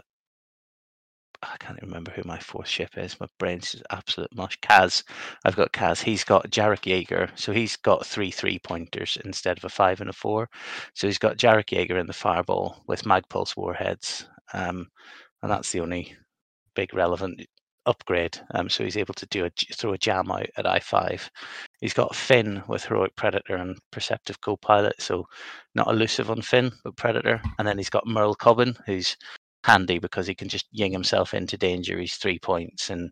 [1.42, 3.18] I can't remember who my fourth ship is.
[3.18, 4.58] My brain's just absolute mush.
[4.60, 5.02] Kaz,
[5.44, 6.02] I've got Kaz.
[6.02, 10.10] He's got Jarek Yeager, so he's got three three pointers instead of a five and
[10.10, 10.48] a four.
[10.94, 14.88] So he's got Jarek Yeager in the fireball with Magpulse warheads, um,
[15.42, 16.14] and that's the only
[16.74, 17.40] big relevant
[17.90, 18.38] upgrade.
[18.54, 21.30] Um, so he's able to do a throw a jam out at I five.
[21.80, 25.26] He's got Finn with heroic predator and perceptive co-pilot, so
[25.74, 27.40] not elusive on Finn, but predator.
[27.58, 29.16] And then he's got Merl Cobben, who's
[29.64, 31.98] handy because he can just ying himself into danger.
[31.98, 33.10] He's three points, and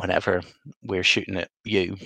[0.00, 0.42] whenever
[0.84, 1.96] we're shooting at you,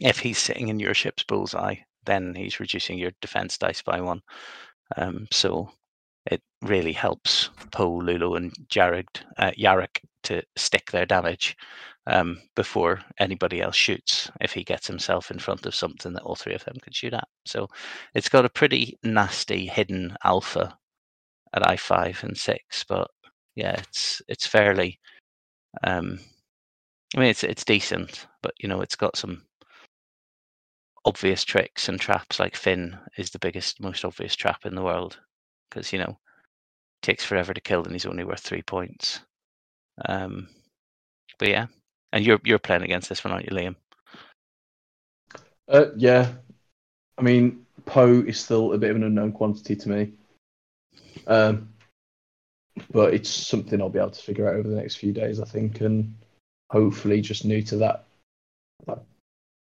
[0.00, 4.20] if he's sitting in your ship's bullseye, then he's reducing your defense dice by one.
[4.96, 5.70] Um, so
[6.26, 9.08] it really helps Poe, Lulu, and Jared,
[9.38, 11.56] uh, Yarrick to stick their damage
[12.06, 16.36] um, before anybody else shoots if he gets himself in front of something that all
[16.36, 17.28] three of them can shoot at.
[17.44, 17.68] So
[18.14, 20.76] it's got a pretty nasty hidden alpha
[21.54, 23.08] at I five and six, but
[23.54, 24.98] yeah, it's it's fairly.
[25.84, 26.18] Um,
[27.16, 29.42] I mean, it's it's decent, but you know, it's got some
[31.04, 32.40] obvious tricks and traps.
[32.40, 35.18] Like Finn is the biggest, most obvious trap in the world
[35.72, 36.18] because you know
[37.02, 39.20] takes forever to kill and he's only worth three points.
[40.06, 40.48] Um,
[41.38, 41.66] but yeah,
[42.12, 43.76] and you're you're playing against this one, aren't you, Liam?
[45.68, 46.32] Uh, yeah,
[47.18, 50.12] I mean, Poe is still a bit of an unknown quantity to me.
[51.26, 51.68] Um,
[52.90, 55.44] but it's something I'll be able to figure out over the next few days, I
[55.44, 56.14] think, and
[56.70, 58.04] hopefully just new to that.
[58.86, 59.02] that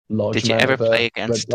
[0.09, 1.47] large Did you ever of, uh, play against?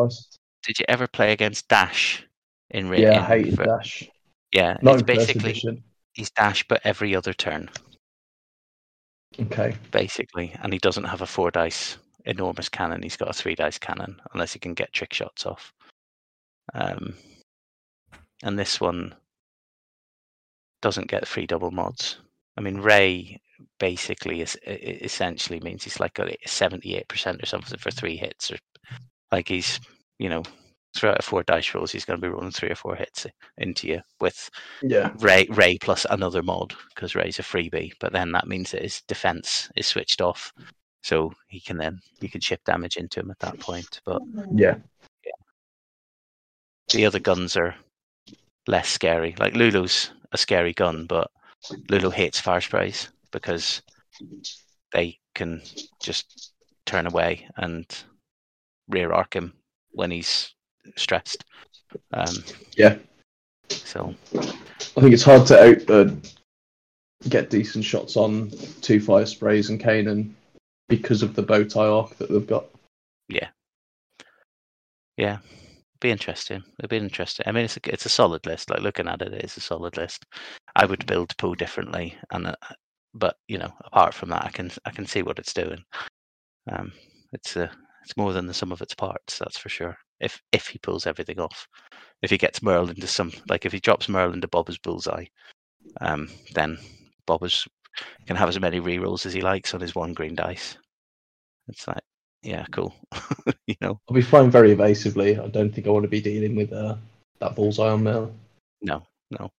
[0.62, 2.26] Did you ever play against Dash
[2.70, 4.09] in Ra- Yeah, in I hated for- Dash.
[4.53, 5.84] Yeah, Not it's basically edition.
[6.12, 7.70] he's Dash, but every other turn,
[9.40, 9.76] Okay.
[9.92, 13.03] basically, and he doesn't have a four dice enormous cannon.
[13.03, 15.72] He's got a three dice cannon, unless he can get trick shots off.
[16.74, 17.14] Um,
[18.42, 19.14] and this one
[20.82, 22.18] doesn't get three double mods.
[22.57, 23.40] I mean, Ray
[23.78, 28.57] basically is essentially means he's like a seventy-eight percent or something for three hits, or
[29.30, 29.78] like he's
[30.18, 30.42] you know
[30.95, 33.26] three out of four dice rolls, he's going to be rolling three or four hits
[33.59, 34.51] into you with
[34.82, 35.12] Yeah.
[35.18, 39.03] Ray Ray plus another mod because Ray's a freebie, but then that means that his
[39.03, 40.53] defense is switched off,
[41.03, 44.01] so he can then you can ship damage into him at that point.
[44.05, 44.22] But
[44.55, 44.76] Yeah.
[46.93, 47.74] the other guns are
[48.66, 49.34] less scary.
[49.38, 51.30] Like Lulu's a scary gun, but
[51.88, 53.82] Lulu hates fire sprays because
[54.93, 55.62] they can
[56.03, 56.53] just
[56.84, 57.86] turn away and
[58.88, 59.53] rear arc him
[59.93, 60.53] when he's
[60.96, 61.44] stressed.
[62.12, 62.34] Um,
[62.76, 62.98] Yeah.
[63.68, 64.14] so
[64.96, 66.14] I think it's hard to out, uh,
[67.28, 68.50] get decent shots on
[68.80, 70.32] two fire sprays and Kanan
[70.88, 72.66] because of the bow tie arc that they've got.
[73.28, 73.48] yeah,
[75.16, 75.38] Yeah.
[76.00, 76.62] be interesting.
[76.78, 77.44] It'd be interesting.
[77.46, 78.70] I mean, it's a it's a solid list.
[78.70, 80.24] Like looking at it, it's a solid list.
[80.74, 82.56] I would build Poe differently, and uh,
[83.14, 85.84] but you know, apart from that, I can I can see what it's doing.
[86.72, 86.92] Um,
[87.32, 87.70] it's a
[88.02, 89.38] it's more than the sum of its parts.
[89.38, 89.96] That's for sure.
[90.20, 91.66] If if he pulls everything off,
[92.22, 95.26] if he gets Merl into some like if he drops Merl into Bob's bullseye,
[96.00, 96.78] um, then
[97.26, 97.66] Bobbers
[98.26, 100.76] can have as many rerolls as he likes on his one green dice.
[101.68, 102.02] It's like,
[102.42, 102.94] yeah, cool.
[103.66, 105.38] you know, I'll be flying very evasively.
[105.38, 106.96] I don't think I want to be dealing with uh,
[107.38, 108.32] that bullseye on Merl.
[108.82, 109.50] no, no.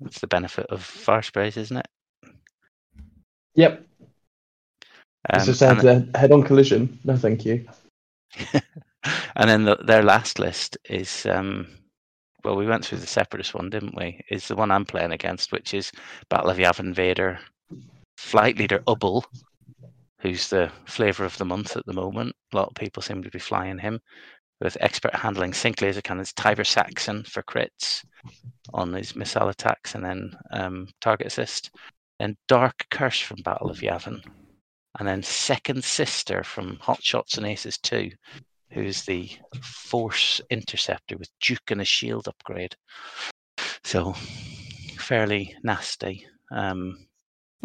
[0.00, 1.88] That's the benefit of fire sprays, isn't it?
[3.56, 3.84] Yep.
[5.30, 6.98] Um, just had a head-on collision.
[7.04, 7.66] No, thank you.
[9.36, 11.66] and then the, their last list is um,
[12.44, 14.20] well, we went through the separatist one, didn't we?
[14.30, 15.92] Is the one I'm playing against, which is
[16.30, 17.38] Battle of Yavin Vader,
[18.16, 19.24] flight leader Ubbel,
[20.20, 22.34] who's the flavour of the month at the moment.
[22.52, 24.00] A lot of people seem to be flying him.
[24.60, 28.04] With expert handling sync laser cannons, Tiber Saxon for crits
[28.74, 31.70] on his missile attacks, and then um, target assist.
[32.18, 34.20] And Dark Curse from Battle of Yavin,
[34.98, 38.10] and then Second Sister from Hot Shots and Aces 2,
[38.70, 39.30] who's the
[39.62, 42.76] Force Interceptor with Duke and a shield upgrade.
[43.84, 44.14] So
[44.98, 46.26] fairly nasty.
[46.50, 47.06] Um,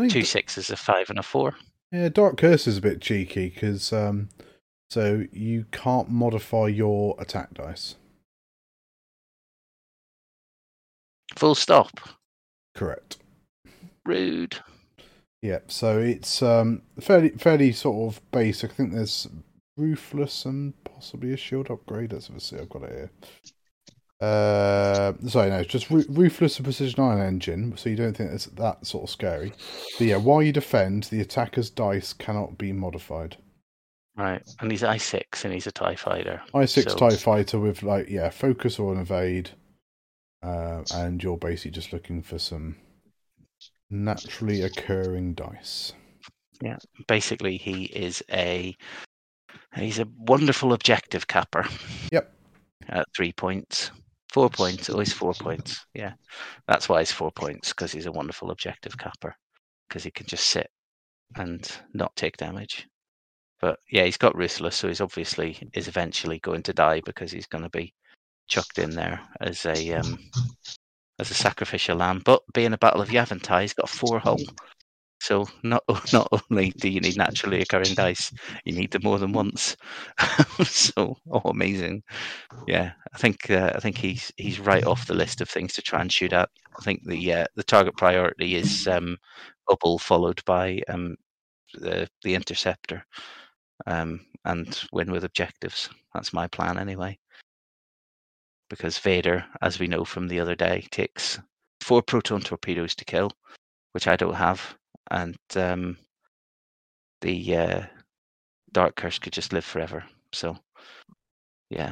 [0.09, 1.55] two sixes, a five, and a four.
[1.91, 4.29] Yeah, Dark Curse is a bit cheeky because um,
[4.89, 7.95] so you can't modify your attack dice.
[11.35, 11.99] Full stop.
[12.75, 13.17] Correct.
[14.05, 14.57] Rude.
[15.41, 18.71] Yeah, so it's um fairly fairly sort of basic.
[18.71, 19.27] I think there's
[19.77, 22.13] ruthless and possibly a shield upgrade.
[22.13, 22.57] Let's see.
[22.57, 23.11] I've got it here.
[24.21, 27.75] Uh, sorry, no, it's just Ru- ruthless and precision ion engine.
[27.75, 29.51] So you don't think it's that sort of scary.
[29.97, 33.37] But yeah, while you defend, the attacker's dice cannot be modified.
[34.15, 34.41] Right.
[34.61, 36.41] And he's I six and he's a TIE fighter.
[36.53, 39.49] I six So- Tie Fighter with like yeah, focus or an evade,
[40.43, 42.75] uh, and you're basically just looking for some
[43.89, 45.93] naturally occurring dice.
[46.61, 48.77] Yeah, basically he is a
[49.75, 51.65] he's a wonderful objective capper.
[52.11, 52.33] Yep.
[52.89, 53.91] At three points.
[54.31, 55.85] Four points, always four points.
[55.93, 56.13] Yeah.
[56.67, 59.35] That's why he's four points, because he's a wonderful objective capper.
[59.87, 60.69] Because he can just sit
[61.35, 62.87] and not take damage.
[63.61, 67.45] But yeah, he's got ruthless, so he's obviously is eventually going to die because he's
[67.47, 67.93] going to be
[68.47, 70.17] chucked in there as a um,
[71.19, 72.21] as a sacrificial lamb.
[72.25, 74.39] But being a battle of Yavin TIE, he's got a four hull.
[75.23, 78.33] So not not only do you need naturally occurring dice,
[78.65, 79.77] you need them more than once.
[80.65, 82.03] so oh, amazing!
[82.67, 85.81] Yeah, I think uh, I think he's he's right off the list of things to
[85.81, 86.49] try and shoot at.
[86.77, 89.17] I think the uh, the target priority is um,
[89.65, 91.15] Bubble, followed by um,
[91.73, 93.05] the the interceptor,
[93.87, 95.89] um, and win with objectives.
[96.13, 97.17] That's my plan anyway.
[98.69, 101.39] Because Vader, as we know from the other day, takes
[101.79, 103.31] four proton torpedoes to kill,
[103.93, 104.75] which I don't have,
[105.13, 105.97] and um,
[107.21, 107.81] the uh,
[108.71, 110.03] Dark Curse could just live forever.
[110.33, 110.57] So,
[111.69, 111.91] yeah,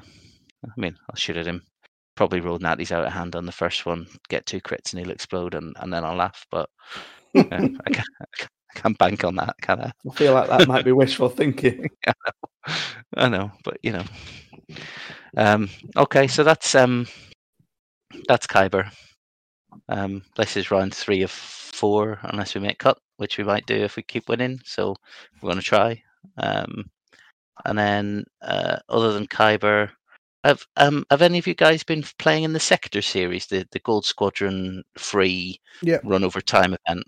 [0.65, 1.61] I mean, I'll shoot at him.
[2.15, 5.11] Probably roll natties out of hand on the first one, get two crits, and he'll
[5.11, 6.45] explode, and, and then I'll laugh.
[6.51, 6.69] But
[7.38, 9.91] I, can't, I can't bank on that, can I?
[10.09, 11.88] I feel like that might be wishful thinking.
[13.15, 14.03] I know, but you know.
[15.38, 17.07] Um, okay, so that's um,
[18.28, 18.91] that's Kyber.
[19.88, 23.76] Um, this is round three of four, unless we make cut, which we might do
[23.76, 24.59] if we keep winning.
[24.65, 24.95] So
[25.41, 26.01] we're going to try.
[26.38, 26.89] Um,
[27.65, 29.91] and then, uh, other than Kyber,
[30.43, 33.80] have um, have any of you guys been playing in the Sector series, the the
[33.80, 36.01] Gold Squadron free Yep.
[36.03, 37.05] run over time event?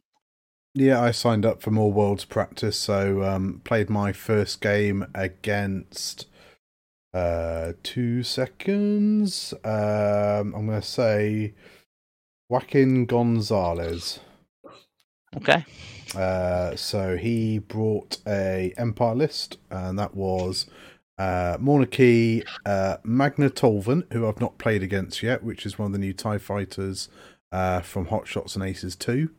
[0.75, 6.27] Yeah, I signed up for more worlds practice, so um, played my first game against
[7.13, 9.53] uh, two seconds.
[9.63, 11.53] Um, I'm going to say
[12.49, 14.19] Joaquin Gonzalez.
[15.37, 15.65] Okay.
[16.15, 20.67] Uh, so he brought a Empire list, and that was
[21.17, 25.91] uh, Monarchy, uh, Magna Tolvan, who I've not played against yet, which is one of
[25.93, 27.09] the new TIE fighters
[27.51, 29.29] uh, from Hot Shots and Aces 2.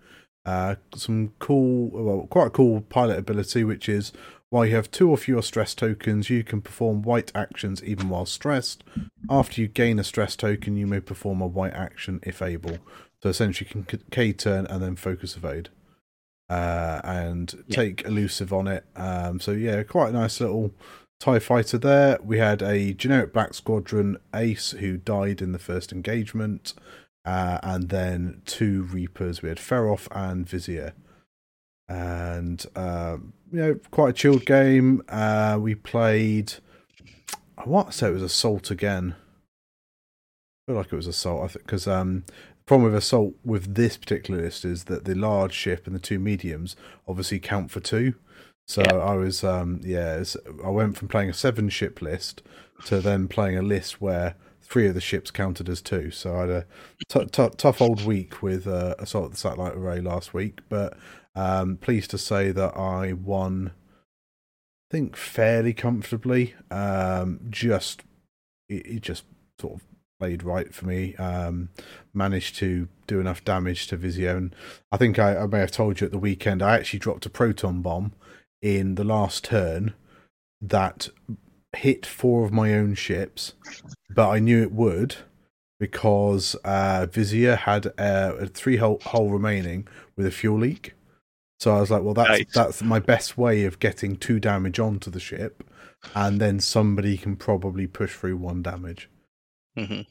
[0.47, 4.13] Uh, some cool, well, quite a cool pilot ability, which is
[4.51, 8.27] while you have two or fewer stress tokens, you can perform white actions even while
[8.27, 8.85] stressed.
[9.29, 12.79] After you gain a stress token, you may perform a white action if able.
[13.23, 15.71] So essentially, you can K turn and then focus evade
[16.49, 17.77] uh, and Yeah.
[17.77, 18.85] take elusive on it.
[18.97, 20.73] Um, so yeah, quite a nice little
[21.21, 22.19] Tie fighter there.
[22.23, 26.75] We had a generic Black Squadron ace who died in the first engagement,
[27.25, 29.41] uh, and then two Reapers.
[29.41, 30.93] We had Feroph and Vizier,
[31.89, 35.03] and um, you know, quite a chilled game.
[35.09, 36.55] Uh, we played.
[37.57, 39.15] I want to say it was Assault again.
[40.67, 41.45] I feel like it was Assault.
[41.45, 42.25] I think because um,
[42.67, 46.19] problem with Assault with this particular list is that the large ship and the two
[46.19, 48.15] mediums obviously count for two.
[48.67, 48.95] So Yeah.
[48.97, 52.43] I was um yeah, it's- I went from playing a seven ship list
[52.87, 56.11] to then playing a list where three of the ships counted as two.
[56.11, 56.67] So I had a
[57.09, 60.97] t- t- tough old week with uh, Assault of the Satellite Array last week, but
[61.37, 63.73] um pleased to say that I won
[64.91, 66.55] I think fairly comfortably.
[66.71, 68.03] Um just
[68.71, 69.25] it, it just
[69.61, 69.83] sort of
[70.19, 71.15] played right for me.
[71.17, 71.71] Um
[72.13, 74.55] managed to do enough damage to Vizio and
[74.93, 77.31] I think I, I may have told you at the weekend I actually dropped a
[77.31, 78.13] proton bomb
[78.63, 79.95] in the last turn
[80.63, 81.09] that
[81.77, 83.53] hit four of my own ships,
[84.15, 85.17] but I knew it would
[85.79, 89.87] because uh, Vizier had uh, a three hole, hole remaining
[90.17, 90.95] with a fuel leak.
[91.61, 92.53] So I was like, well, that's Nice.
[92.55, 95.63] that's my best way of getting two damage onto the ship,
[96.15, 99.09] and then somebody can probably push through one damage.
[99.77, 100.03] Hmm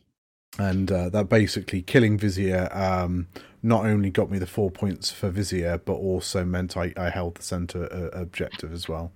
[0.60, 3.28] And uh, that basically killing Vizier um,
[3.64, 7.36] not only got me the four points for Vizier, but also meant I, I held
[7.36, 9.12] the center uh, objective as well.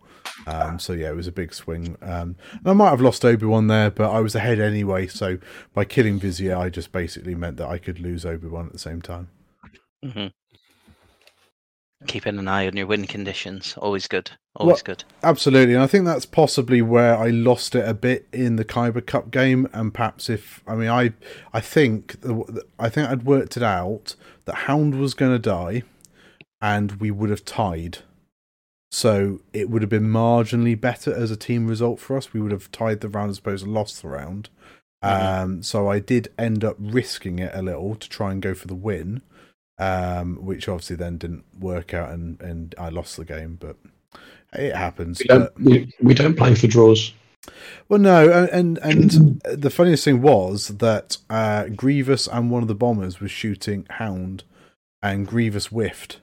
[0.48, 1.98] Um, so yeah, it was a big swing.
[2.02, 5.08] Um, and I might have lost Obi Wan there, but I was ahead anyway.
[5.08, 5.38] So
[5.74, 8.80] by killing Vizier, I just basically meant that I could lose Obi Wan at the
[8.80, 9.28] same time.
[10.04, 10.28] hmm
[12.06, 14.30] Keeping an eye on your win conditions, always good.
[14.56, 15.04] Always Well- good.
[15.24, 19.04] Absolutely, and I think that's possibly where I lost it a bit in the Kyber
[19.04, 21.14] Cup game, and perhaps if I mean I,
[21.54, 22.16] I think
[22.78, 25.82] I think I'd worked it out that Hound was going to die,
[26.62, 28.00] and we would have tied,
[28.92, 32.32] so it would have been marginally better as a team result for us.
[32.32, 34.50] We would have tied the round as opposed to lost the round.
[35.04, 35.42] Mhm.
[35.44, 38.68] Um, so I did end up risking it a little to try and go for
[38.68, 39.22] the win,
[39.80, 43.76] um, which obviously then didn't work out, and and I lost the game, but.
[44.54, 45.20] It happens.
[45.20, 47.12] We don't, we, we don't play for draws.
[47.90, 52.74] well, no, and and, the funniest thing was that uh, Grievous and one of the
[52.74, 54.46] bombers was shooting Hound,
[55.04, 56.22] and Grievous whiffed,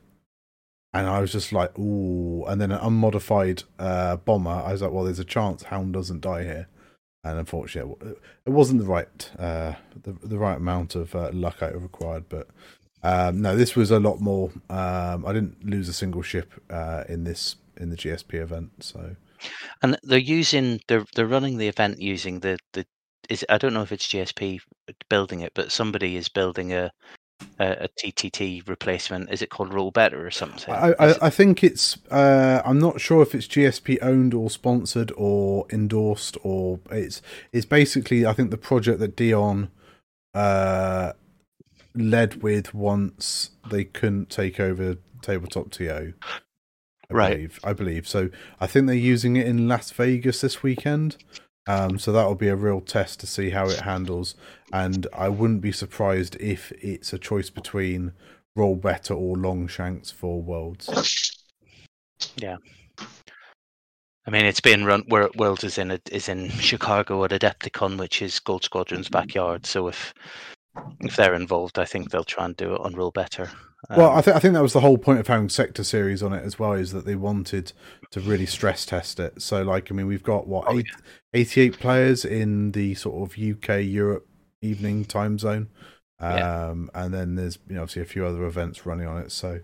[0.95, 2.45] and I was just like, ooh.
[2.47, 6.23] And then an unmodified uh, bomber, I was like, well, there's a chance Hound doesn't
[6.23, 6.67] die here,
[7.25, 11.63] and unfortunately, it- it wasn't the right uh, the the right amount of uh, luck
[11.63, 12.49] I required, but.
[13.05, 14.51] Um, no, this was a lot more.
[14.71, 19.15] Um, I didn't lose a single ship uh, in this in the GSP event, so
[19.83, 22.87] And they're using they're they're running the event using the the
[23.29, 24.61] is I don't know if it's GSP
[25.11, 26.91] building it, but somebody is building a
[27.59, 29.31] a, a TTT replacement.
[29.31, 30.73] Is it called Roll Better or something?
[30.73, 31.99] I, I, I think it's.
[32.11, 37.21] Uh, I'm not sure if it's GSP owned or sponsored or endorsed or it's.
[37.53, 39.71] It's basically I think the project that Dion
[40.35, 41.13] uh,
[41.95, 46.15] led with once they couldn't take over tabletop TO.
[47.11, 47.35] I Right.
[47.37, 47.61] believe.
[47.63, 48.31] I believe so.
[48.61, 51.17] I think they're using it in Las Vegas this weekend.
[51.67, 54.35] Um, so that will be a real test to see how it handles.
[54.73, 58.13] And I wouldn't be surprised if it's a choice between
[58.57, 61.37] roll better or Longshanks for worlds.
[62.37, 62.57] Yeah.
[64.27, 65.05] I mean, it's being run.
[65.09, 69.67] Where World is in it is in Chicago at Adepticon, which is Gold Squadron's backyard.
[69.67, 70.15] So if
[71.01, 73.51] if they're involved, I think they'll try and do it on Roll Better.
[73.91, 76.22] well, Um, I think I think that was the whole point of having sector series
[76.22, 77.72] on it as well, is that they wanted
[78.12, 79.43] to really stress test it.
[79.43, 80.87] So, like, I mean, we've got what Oh, eight,
[81.35, 84.27] 88 players in the sort of UK Europe
[84.62, 85.68] evening time zone,
[86.18, 87.05] um, Yeah.
[87.05, 89.31] and then there's you know obviously a few other events running on it.
[89.31, 89.61] So,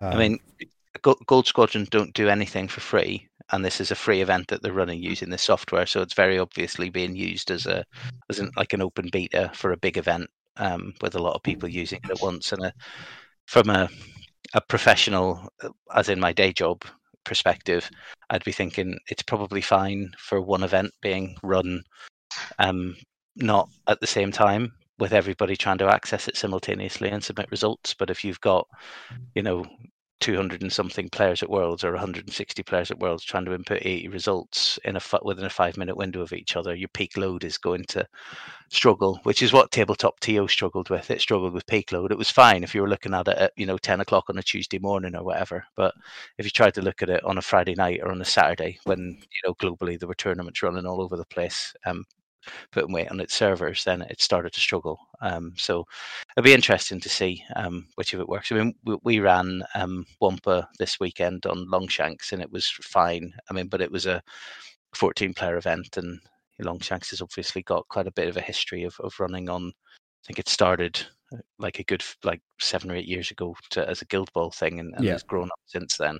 [0.00, 0.38] um, I mean,
[1.26, 4.72] Gold Squadron don't do anything for free, and this is a free event that they're
[4.72, 5.86] running using this software.
[5.86, 7.84] So it's very obviously being used as a
[8.30, 11.42] as an, like an open beta for a big event um, with a lot of
[11.42, 12.52] people using it at once.
[12.52, 12.72] And a,
[13.46, 13.88] from a
[14.54, 16.84] a professional, uh, as in my day job
[17.24, 17.90] perspective,
[18.30, 21.82] I'd be thinking it's probably fine for one event being run,
[22.58, 22.96] um,
[23.36, 27.94] not at the same time with everybody trying to access it simultaneously and submit results.
[27.94, 28.66] But if you've got,
[29.34, 29.64] you know,
[30.20, 34.08] 200 and something players at Worlds or 160 players at Worlds trying to input 80
[34.08, 37.58] results in a within a five minute window of each other, your peak load is
[37.58, 38.06] going to
[38.68, 41.10] struggle, which is what tabletop TO struggled with.
[41.10, 42.12] It struggled with peak load.
[42.12, 44.38] It was fine if you were looking at it at you know 10 o'clock on
[44.38, 45.94] a Tuesday morning or whatever, but
[46.38, 48.78] if you tried to look at it on a Friday night or on a Saturday
[48.84, 52.04] when you know globally there were tournaments running all over the place, um,
[52.72, 54.98] putting weight on its servers, then it started to struggle.
[55.20, 55.86] Um, so
[56.36, 58.50] it'll be interesting to see um, which of it works.
[58.52, 63.32] I mean, we, we ran um, Wampa this weekend on Longshanks, and it was fine.
[63.50, 64.22] I mean, but it was a
[64.94, 66.18] 14 player event, and
[66.60, 69.68] Longshanks has obviously got quite a bit of a history of, of running on.
[69.68, 71.00] I think it started
[71.32, 74.50] uh, like a good like seven or eight years ago to, as a Guild Ball
[74.50, 75.12] thing, and, and Yeah.
[75.12, 76.18] has grown up since then.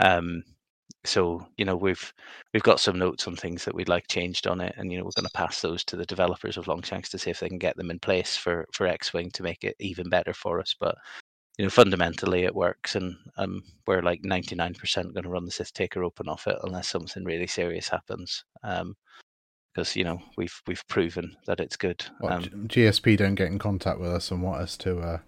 [0.00, 0.42] Um,
[1.04, 2.12] so you know we've
[2.52, 5.04] we've got some notes on things that we'd like changed on it, and you know
[5.04, 7.58] we're going to pass those to the developers of Longshanks to see if they can
[7.58, 10.74] get them in place for for X-wing to make it even better for us.
[10.78, 10.96] But
[11.58, 15.44] you know fundamentally it works, and um, we're like ninety nine percent going to run
[15.44, 18.44] the Sith Taker open off it unless something really serious happens.
[18.62, 18.94] Um,
[19.74, 22.04] because you know we've we've proven that it's good.
[22.20, 25.18] what, Um, G- GSP don't get in contact with us and want us to uh,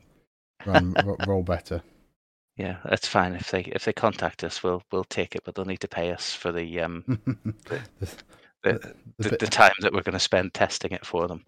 [0.65, 1.83] run ro- roll better.
[2.57, 3.35] Yeah, that's fine.
[3.35, 6.13] If they if they contact us, we'll we'll take it, but they'll need to pay
[6.13, 7.05] us for the um
[8.01, 8.15] The-
[8.63, 11.45] the, the the, time that we're going to spend testing it for them.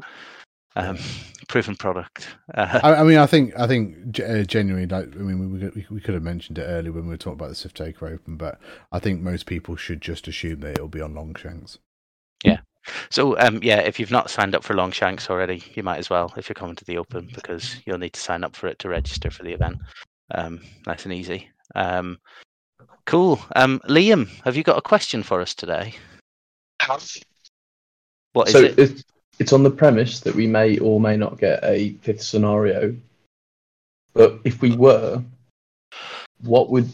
[0.77, 0.97] Um,
[1.49, 2.29] proven product.
[2.55, 5.87] Uh, I, I mean, I think, I think, uh, genuinely, like, I mean, we, we
[5.91, 8.37] we could have mentioned it earlier when we were talking about the Sith Taker Open,
[8.37, 8.61] but
[8.93, 11.79] I think most people should just assume that it'll be on Longshanks.
[12.45, 12.61] Yeah.
[13.11, 16.33] So um, yeah, if you've not signed up for Longshanks already, you might as well
[16.37, 18.89] if you're coming to the Open because you'll need to sign up for it to
[18.89, 19.79] register for the event.
[20.35, 21.49] Um, nice and easy.
[21.75, 22.19] Um,
[23.07, 23.41] cool.
[23.57, 25.95] Um, Liam, have you got a question for us today?
[28.33, 28.79] What is so it?
[28.79, 29.05] It's,
[29.39, 32.95] it's on the premise that we may or may not get a fifth scenario.
[34.15, 35.23] But if we were,
[36.43, 36.89] what would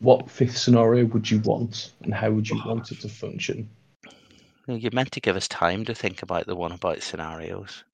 [0.00, 3.68] what fifth scenario would you want, and how would you want it to function?
[4.66, 7.84] You meant to give us time to think about the one about scenarios.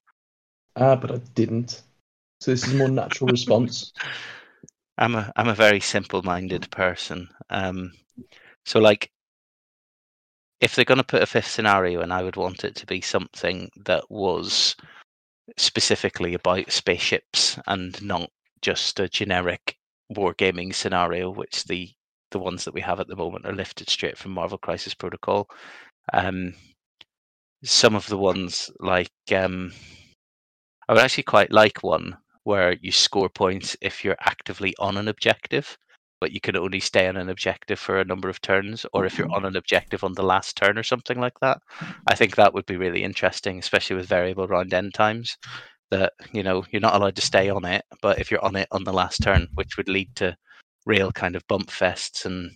[0.76, 1.82] Ah, but I didn't.
[2.40, 3.92] So this is a more natural response.
[5.00, 7.28] I'm a I'm a very simple-minded person.
[7.48, 7.92] Um,
[8.66, 9.10] so like,
[10.60, 13.00] if they're going to put a fifth scenario, and I would want it to be
[13.00, 14.76] something that was
[15.56, 18.30] specifically about spaceships and not
[18.62, 19.76] just a generic
[20.14, 21.90] wargaming scenario, which the
[22.30, 25.48] the ones that we have at the moment are lifted straight from Marvel Crisis Protocol.
[26.12, 26.54] Um,
[27.64, 29.72] some of the ones like um,
[30.88, 32.18] I would actually quite like one
[32.50, 35.78] where you score points if you're actively on an objective,
[36.20, 39.16] but you can only stay on an objective for a number of turns, or if
[39.16, 39.46] you're mm-hmm.
[39.46, 41.58] on an objective on the last turn or something like that.
[42.08, 45.38] I think that would be really interesting, especially with variable round end times.
[45.92, 48.68] That you know you're not allowed to stay on it, but if you're on it
[48.72, 50.36] on the last turn, which would lead to
[50.86, 52.50] real kind of bump fests and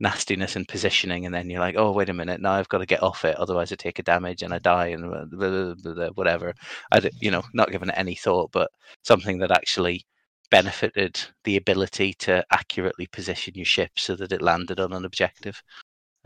[0.00, 2.86] nastiness and positioning, and then you're like, oh wait a minute, now I've got to
[2.86, 6.08] get off it, otherwise I take a damage and I die and blah, blah, blah,
[6.10, 6.54] whatever.
[6.92, 8.70] I you know not given it any thought, but
[9.02, 10.06] something that actually
[10.50, 15.60] benefited the ability to accurately position your ship so that it landed on an objective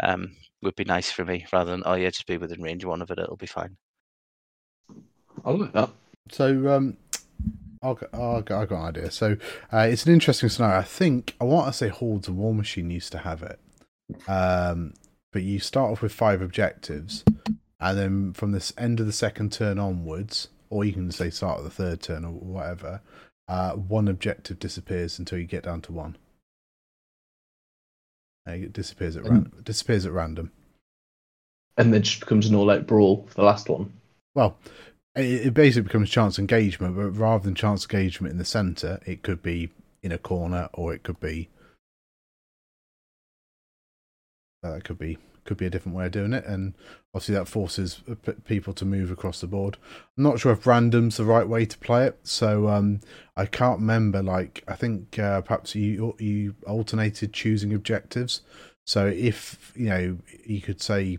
[0.02, 3.00] um, would be nice for me rather than oh yeah just be within range one
[3.00, 3.76] of it it'll be fine
[5.44, 5.90] I like that.
[6.30, 6.96] So um,
[7.83, 9.11] I'll, I'll, I've got an idea.
[9.11, 9.37] So
[9.72, 10.78] uh, it's an interesting scenario.
[10.78, 13.59] I think I want to say Hordes and Warmachine used to have it,
[14.28, 14.95] um,
[15.33, 17.24] but you start off with five objectives,
[17.81, 21.59] and then from this end of the second turn onwards, or you can say start
[21.59, 23.01] of the third turn or whatever,
[23.49, 26.16] uh, one objective disappears until you get down to one.
[28.49, 30.51] Uh, it disappears at ran- disappears at random.
[31.76, 33.93] And then just becomes an all-out brawl for the last one.
[34.35, 34.57] Well,
[35.16, 39.42] it, basically becomes chance engagement, but rather than chance engagement in the center, it could
[39.42, 39.70] be
[40.02, 41.48] in a corner, or it could be
[44.62, 46.74] uh, that could be could be a different way of doing it, and
[47.14, 49.76] obviously that forces uh, people to move across the board.
[50.16, 53.00] I'm not sure if random's the right way to play it, so um,
[53.36, 54.22] I can't remember.
[54.22, 58.42] Like I think uh, perhaps you you alternated choosing objectives.
[58.86, 61.18] So if you know, you could say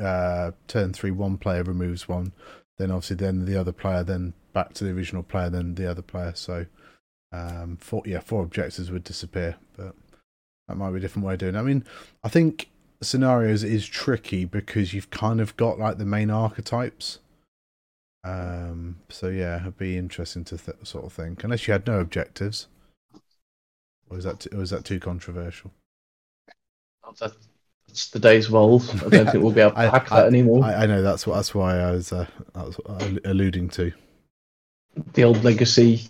[0.00, 2.32] uh, turn three, one player removes one,
[2.78, 6.02] then obviously then the other player, then back to the original player, then the other
[6.02, 6.32] player.
[6.34, 6.66] So
[7.32, 9.94] um, four yeah, four objectives would disappear, but
[10.68, 11.58] that might be a different way of doing it.
[11.58, 11.84] I mean,
[12.22, 12.70] I think
[13.02, 17.18] scenarios is tricky because you've kind of got like the main archetypes.
[18.24, 21.98] Um, so yeah, it'd be interesting to th- sort of think, unless you had no
[21.98, 22.68] objectives.
[24.08, 25.72] Or is that t- or is that too controversial?
[27.92, 28.82] That's the days of old.
[29.04, 30.64] I don't think we'll be able to I- hack that anymore.
[30.64, 33.18] I, I know that's what that's why I was uh, that was what I was
[33.26, 33.92] alluding to.
[35.12, 36.00] the old legacy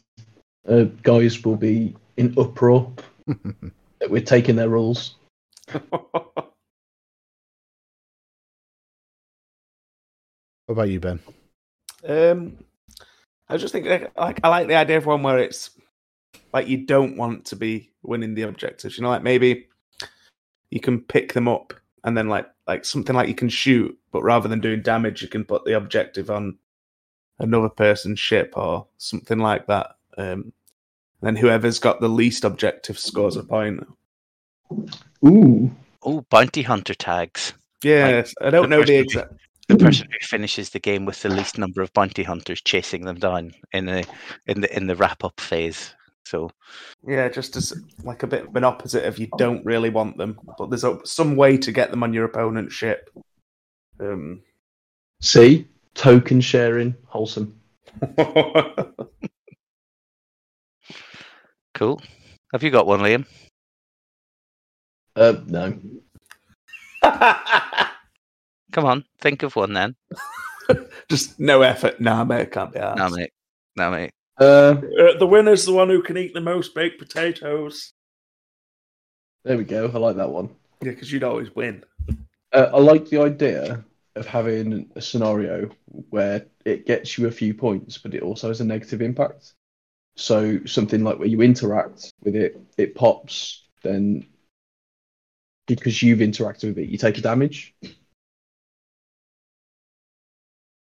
[0.68, 2.92] uh, guys will be in uproar
[3.26, 5.16] that we're taking their rules.
[5.72, 6.52] What
[10.68, 11.18] about you, Ben?
[12.06, 12.58] Um,
[13.48, 15.70] I just think like, like I like the idea of one where it's
[16.52, 18.96] like you don't want to be winning the objectives.
[18.96, 19.66] You know, like maybe
[20.72, 24.22] you can pick them up and then like like something like you can shoot, but
[24.22, 26.56] rather than doing damage, you can put the objective on
[27.38, 29.96] another person's ship or something like that.
[30.16, 30.52] Um,
[31.20, 33.86] then whoever's got the least objective scores a point.
[35.26, 35.70] Ooh,
[36.02, 37.52] oh bounty hunter tags
[37.82, 39.32] Yes, I don't the know the person who- exact.
[39.68, 43.18] the person who finishes the game with the least number of bounty hunters chasing them
[43.18, 44.06] down in the
[44.46, 45.94] in the in the wrap up phase
[46.32, 46.50] so.
[47.06, 47.74] Yeah, just as
[48.04, 50.98] like a bit of an opposite of you don't really want them, but there's a,
[51.04, 53.10] some way to get them on your opponent's ship.
[54.00, 54.40] Um,
[55.20, 57.60] see, token sharing, wholesome.
[61.74, 62.00] cool.
[62.52, 63.26] Have you got one liam?
[65.14, 65.78] Uh, no,
[68.72, 69.94] come on think of one then.
[71.10, 72.00] Just no effort.
[72.00, 73.14] Nah, mate, can't be no asked.
[73.16, 73.32] mate.
[73.76, 74.12] No mate
[74.42, 77.92] uh, Uh, the winner's the one who can eat the most baked potatoes.
[79.44, 79.90] there we go.
[79.92, 80.50] I like that one.
[80.82, 81.84] Yeah, because you'd always win.
[82.52, 83.84] Uh, I like the idea
[84.14, 85.70] of having a scenario
[86.10, 89.54] where it gets you a few points, but it also has a negative impact.
[90.16, 94.26] So something like where you interact with it, it pops, then
[95.66, 97.74] because you've interacted with it, you take a damage.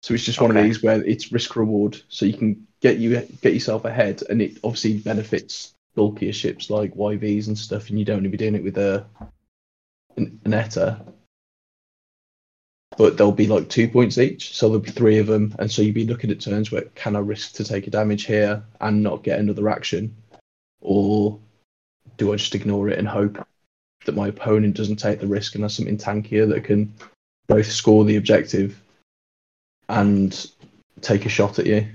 [0.04, 3.26] So it's just one of these where it's risk reward, so you can get you
[3.42, 8.04] get yourself ahead, and it obviously benefits bulkier ships like YVs and stuff, and you
[8.04, 9.06] don't want to be doing it with a
[10.18, 11.06] an, an ETA.
[12.98, 15.82] But there'll be like two points each, so there'll be three of them, and so
[15.82, 19.02] you'd be looking at turns where can I risk to take a damage here and
[19.02, 20.14] not get another action,
[20.82, 21.40] or
[22.18, 23.38] do I just ignore it and hope
[24.06, 26.94] that my opponent doesn't take the risk and has something tankier that can
[27.48, 28.83] both score the objective
[29.90, 30.50] and
[31.02, 31.88] take a shot at you.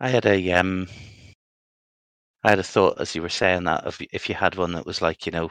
[0.00, 0.88] I had a um,
[2.42, 4.86] I had a thought as you were saying that of if you had one that
[4.86, 5.50] was like you know,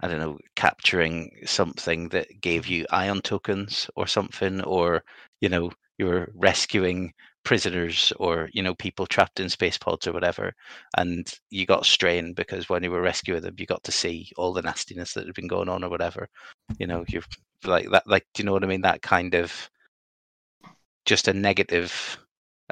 [0.00, 5.04] I don't know, capturing something that gave you ion tokens or something, or
[5.40, 7.12] you know, you were rescuing
[7.44, 10.54] prisoners or you know people trapped in space pods or whatever,
[10.96, 14.52] and you got strained because when you were rescuing them, you got to see all
[14.52, 16.28] the nastiness that had been going on or whatever.
[16.78, 17.24] You know, you're
[17.64, 18.82] like that, like do you know what I mean?
[18.82, 19.70] That kind of
[21.04, 22.18] just a negative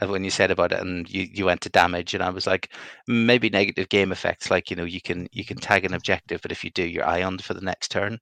[0.01, 2.47] uh, when you said about it and you, you went to damage and i was
[2.47, 2.73] like
[3.09, 6.53] maybe negative game effects like you know you can you can tag an objective but
[6.53, 8.19] if you do you're ioned for the next turn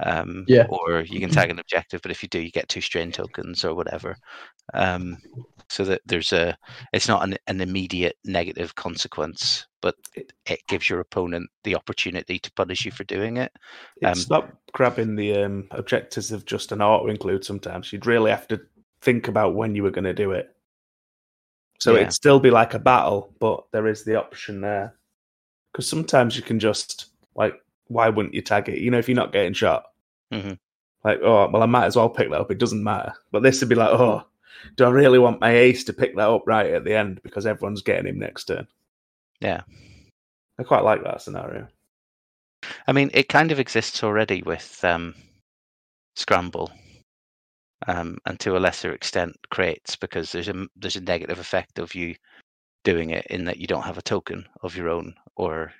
[0.00, 0.66] um Yeah.
[0.68, 3.64] or you can tag an objective but if you do you get two strain tokens
[3.64, 4.16] or whatever
[4.74, 5.16] um
[5.68, 6.56] so that there's a
[6.92, 12.38] it's not an, an immediate negative consequence but it, it gives your opponent the opportunity
[12.38, 13.52] to punish you for doing it
[14.02, 17.92] It's not grabbing the um, objectives of just an auto include sometimes.
[17.92, 18.60] You'd really have to
[19.00, 20.54] think about when you were going to do it.
[21.78, 22.00] So Yeah.
[22.02, 24.94] it'd still be like a battle, but there is the option there.
[25.72, 27.54] Because sometimes you can just, like,
[27.88, 28.78] why wouldn't you tag it?
[28.78, 29.92] You know, if you're not getting shot,
[30.32, 30.58] Mhm.
[31.04, 32.50] like, oh, well, I might as well pick that up.
[32.50, 33.12] It doesn't matter.
[33.30, 34.24] But this would be like, oh,
[34.76, 37.46] do I really want my ace to pick that up right at the end because
[37.46, 38.66] everyone's getting him next turn?
[39.40, 39.62] Yeah.
[40.58, 41.68] I quite like that scenario.
[42.86, 45.14] I mean, it kind of exists already with um,
[46.16, 46.72] Scramble,
[47.86, 51.94] um, and to a lesser extent, crates because there's a there's a negative effect of
[51.94, 52.14] you
[52.84, 55.72] doing it in that you don't have a token of your own, or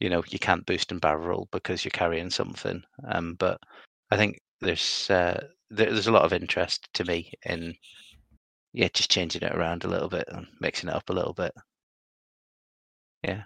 [0.00, 2.82] you know you can't boost and barrel roll because you're carrying something.
[3.08, 3.58] Um, but
[4.10, 7.74] I think there's uh, there, there's a lot of interest to me in
[8.72, 11.52] yeah just changing it around a little bit and mixing it up a little bit.
[13.22, 13.42] Yeah,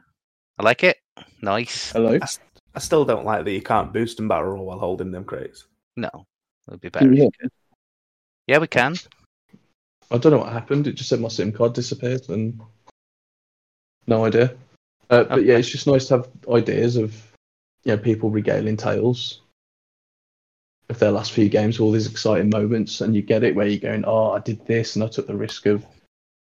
[0.58, 0.96] I like it.
[1.42, 1.92] Nice.
[1.92, 2.12] Hello.
[2.12, 2.40] I, s-
[2.74, 5.66] I still don't like that you can't boost and barrel roll while holding them crates.
[5.96, 7.12] No, it would be better.
[7.12, 7.48] if Yeah.
[8.50, 8.96] Yeah, we can.
[10.10, 10.88] I don't know what happened.
[10.88, 12.60] It just said my SIM card disappeared, and
[14.08, 14.56] no idea.
[15.08, 17.14] Uh, but yeah, it's just nice to have ideas of
[17.84, 19.42] you know people regaling tales
[20.88, 23.78] of their last few games, all these exciting moments, and you get it where you're
[23.78, 25.86] going, "Oh, I did this, and I took the risk of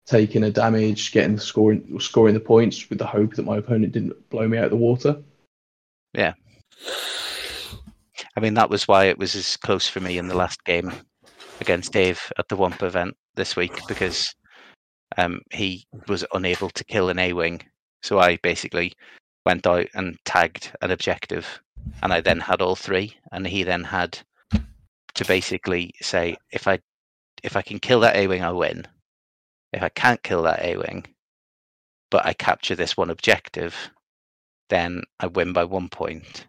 [0.04, 3.92] taking a damage, getting the scoring, scoring the points with the hope that my opponent
[3.92, 5.22] didn't blow me out of the water."
[6.12, 6.32] Yeah.
[8.36, 10.90] I mean, that was why it was as close for me in the last game
[11.60, 14.34] against Dave at the Wump event this week because
[15.16, 17.62] um, he was unable to kill an A Wing.
[18.02, 18.94] So I basically
[19.44, 21.60] went out and tagged an objective,
[22.02, 24.18] and I then had all three, and he then had
[25.14, 26.78] to basically say if I
[27.42, 28.86] if I can kill that A Wing, I win.
[29.72, 31.06] If I can't kill that A Wing,
[32.10, 33.90] but I capture this one objective,
[34.68, 36.46] then I win by one point.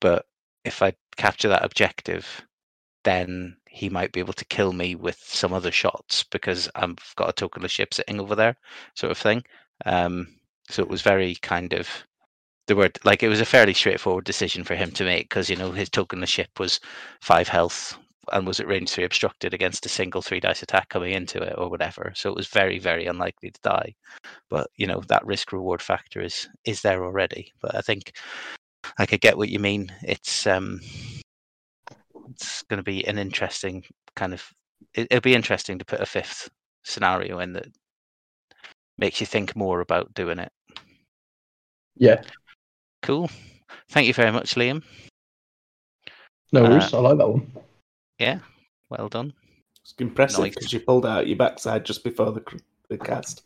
[0.00, 0.26] But
[0.64, 2.46] if I capture that objective,
[3.08, 7.30] then he might be able to kill me with some other shots because I've got
[7.30, 8.56] a tokenless ship sitting over there,
[8.94, 9.44] sort of thing.
[9.86, 10.28] Um,
[10.68, 11.88] so it was very kind of
[12.66, 15.56] the word like it was a fairly straightforward decision for him to make because you
[15.56, 16.80] know his tokenless ship was
[17.22, 17.96] five health
[18.32, 21.54] and was at range three obstructed against a single three dice attack coming into it
[21.56, 22.12] or whatever.
[22.14, 23.94] So it was very very unlikely to die.
[24.50, 27.52] But you know that risk reward factor is is there already.
[27.62, 28.12] But I think
[28.98, 29.90] I could get what you mean.
[30.02, 30.80] It's um,
[32.30, 33.84] it's going to be an interesting
[34.16, 34.42] kind of.
[34.94, 36.48] It, it'll be interesting to put a fifth
[36.84, 37.66] scenario in that
[38.96, 40.50] makes you think more about doing it.
[41.96, 42.22] Yeah,
[43.02, 43.30] Cool.
[43.90, 44.82] Thank you very much, Liam.
[46.52, 46.94] no Uh, worries.
[46.94, 47.50] I like that one.
[48.18, 48.38] Yeah,
[48.90, 49.32] well done.
[49.82, 50.54] It's impressive Nice.
[50.54, 52.42] because you pulled out your backside just before the,
[52.88, 53.42] the cast.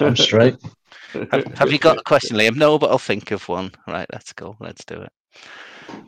[0.00, 0.56] I'm straight.
[1.30, 2.56] Have, have you got a question, Liam?
[2.56, 3.70] No, but I'll think of one.
[3.86, 4.56] Right, let's go.
[4.58, 5.12] Let's do it.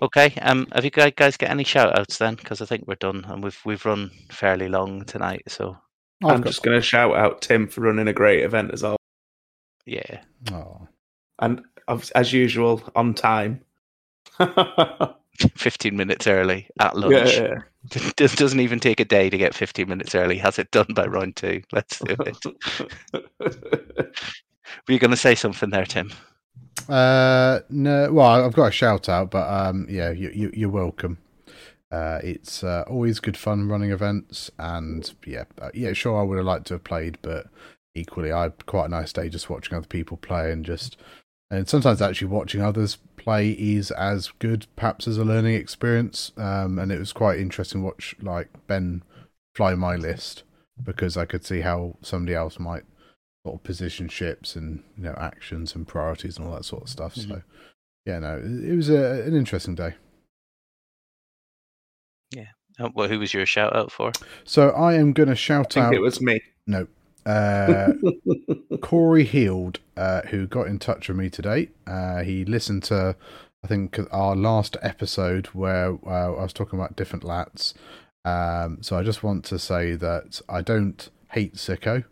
[0.03, 0.35] Okay.
[0.43, 2.35] Um, have you guys guys got any shout outs then?
[2.35, 5.43] Because I think we're done, and we've we've run fairly long tonight.
[5.49, 5.77] So
[6.25, 8.83] I've I'm got- just going to shout out Tim for running a great event as
[8.83, 8.97] well.
[9.85, 10.21] yeah,
[10.53, 10.87] Oh.
[11.39, 13.61] And as as usual, on time.
[15.57, 17.35] fifteen minutes early at lunch.
[17.37, 17.55] yeah.
[18.17, 20.39] This doesn't even take a day to get 15 minutes early.
[20.39, 21.63] Has it done by round two?
[21.73, 22.45] Let's do it.
[23.41, 26.11] Were you going to say something there, Tim?
[26.89, 31.19] Uh, no, well, I've got a shout out, but um, yeah, you, you, you're welcome.
[31.91, 36.37] Uh, it's uh, always good fun running events, and yeah, uh, yeah, sure, I would
[36.37, 37.47] have liked to have played, but
[37.95, 40.97] equally, I had quite a nice day just watching other people play and just,
[41.51, 46.33] and sometimes actually watching others play is as good, perhaps as a learning experience.
[46.37, 49.03] Um, and it was quite interesting watch like Ben
[49.55, 50.45] fly my list
[50.83, 52.85] because I could see how somebody else might
[53.47, 56.89] sort of position ships and you know actions and priorities and all that sort of
[56.89, 57.15] stuff.
[57.15, 57.29] Mhm.
[57.29, 57.43] So
[58.05, 59.95] yeah, no, it, it was a, an interesting day.
[62.79, 64.13] Uh, well, who was your shout out for?
[64.45, 65.95] So I am going to I shout think out.
[65.95, 66.43] it was me.
[66.67, 66.87] No.
[67.25, 67.95] Uh,
[68.83, 71.71] Corey Heald, uh, who got in touch with me today.
[71.87, 73.17] Uh, he listened to,
[73.65, 77.73] I think, our last episode where uh, I was talking about different lats.
[78.27, 82.05] Um, so I just want to say that I don't hate Sicko.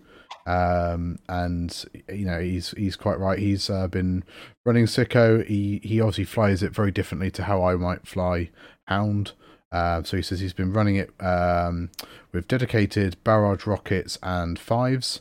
[0.46, 3.38] Um, and you know he's he's quite right.
[3.38, 4.24] He's uh, been
[4.64, 5.46] running Sicko.
[5.46, 8.50] He he obviously flies it very differently to how I might fly
[8.86, 9.32] Hound.
[9.72, 11.90] Uh, so he says he's been running it um,
[12.32, 15.20] with dedicated barrage rockets and fives.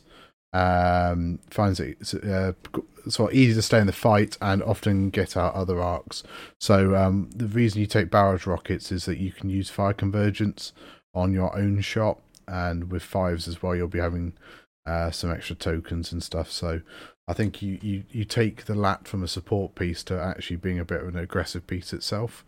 [0.52, 2.52] Um, finds it uh,
[3.08, 6.22] sort of easy to stay in the fight and often get out other arcs.
[6.60, 10.72] So um, the reason you take barrage rockets is that you can use fire convergence
[11.14, 14.34] on your own shot, and with fives as well, you'll be having
[14.86, 16.50] uh, some extra tokens and stuff.
[16.50, 16.80] So
[17.26, 20.78] I think you, you, you take the lat from a support piece to actually being
[20.78, 22.44] a bit of an aggressive piece itself.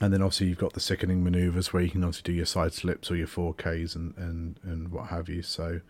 [0.00, 2.72] And then obviously you've got the sickening maneuvers where you can obviously do your side
[2.72, 5.42] slips or your 4Ks and, and, and what have you.
[5.42, 5.80] So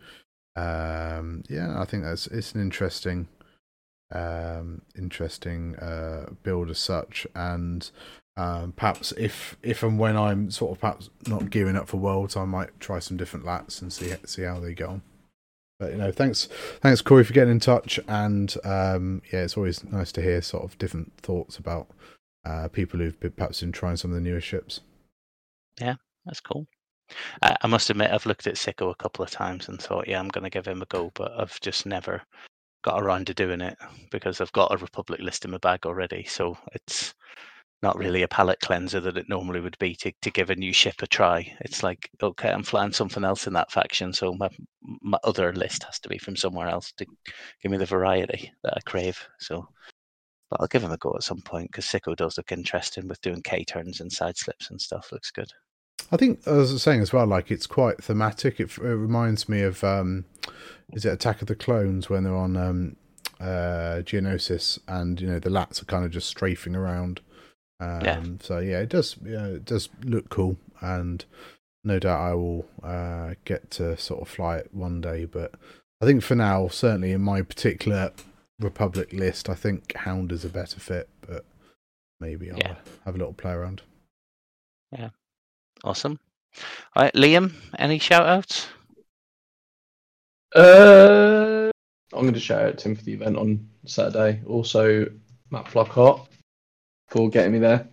[0.56, 3.28] um, yeah, I think that's it's an interesting
[4.10, 7.26] um, interesting uh, build as such.
[7.34, 7.88] And
[8.36, 12.36] um, perhaps if if and when I'm sort of perhaps not gearing up for worlds,
[12.36, 15.02] I might try some different lats and see see how they go on.
[15.82, 16.46] But you know, thanks
[16.80, 20.62] thanks Corey for getting in touch, and um, yeah, it's always nice to hear sort
[20.62, 21.88] of different thoughts about
[22.44, 24.78] uh, people who've been, perhaps been trying some of the newer ships.
[25.80, 26.68] Yeah, that's cool.
[27.42, 30.20] I, I must admit, I've looked at Sicko a couple of times and thought, yeah,
[30.20, 32.22] I'm going to give him a go, but I've just never
[32.84, 33.76] got around to doing it
[34.12, 36.22] because I've got a Republic list in my bag already.
[36.28, 37.12] So it's
[37.82, 40.72] not really a palate cleanser that it normally would be to, to give a new
[40.72, 41.52] ship a try.
[41.60, 44.48] It's like, okay, I'm flying something else in that faction, so my
[45.00, 47.06] my other list has to be from somewhere else to
[47.62, 49.18] give me the variety that I crave.
[49.38, 49.68] So,
[50.50, 53.20] but I'll give him a go at some point because Sicko does look interesting with
[53.20, 55.10] doing K turns and side slips and stuff.
[55.12, 55.50] Looks good.
[56.10, 58.60] I think, as I was saying as well, like it's quite thematic.
[58.60, 60.24] It, it reminds me of, um,
[60.92, 62.96] is it Attack of the Clones when they're on um,
[63.40, 67.20] uh, Geonosis and you know the lats are kind of just strafing around.
[67.82, 68.22] Um, Yeah.
[68.40, 69.16] So yeah, it does.
[69.24, 71.24] Yeah, it does look cool, and
[71.84, 75.24] no doubt I will uh, get to sort of fly it one day.
[75.24, 75.52] But
[76.00, 78.12] I think for now, certainly in my particular
[78.60, 81.08] Republic list, I think Hound is a better fit.
[81.26, 81.44] But
[82.20, 82.72] maybe I'll Yeah.
[82.72, 83.82] uh, have a little play around.
[84.92, 85.10] Yeah,
[85.84, 86.20] awesome.
[86.94, 88.68] All right, Liam, any shout outs?
[90.54, 91.70] Uh,
[92.12, 94.42] I'm going to shout out Tim for the event on Saturday.
[94.46, 95.06] Also,
[95.50, 96.26] Matt Flockhart
[97.12, 97.86] for getting me there.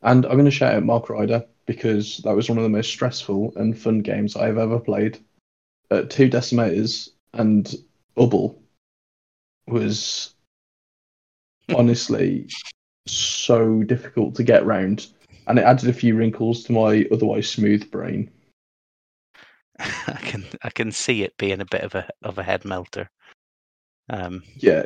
[0.00, 2.90] And I'm going to shout out Mark Ryder because that was one of the most
[2.90, 5.18] stressful and fun games I've ever played.
[5.90, 7.72] Uh, two decimators and
[8.16, 8.56] Ubble
[9.68, 10.34] was
[11.74, 12.48] honestly
[13.06, 15.08] so difficult to get round.
[15.46, 18.30] And it added a few wrinkles to my otherwise smooth brain.
[19.78, 23.10] I can I can see it being a bit of a of a head melter.
[24.08, 24.84] Um, Yeah,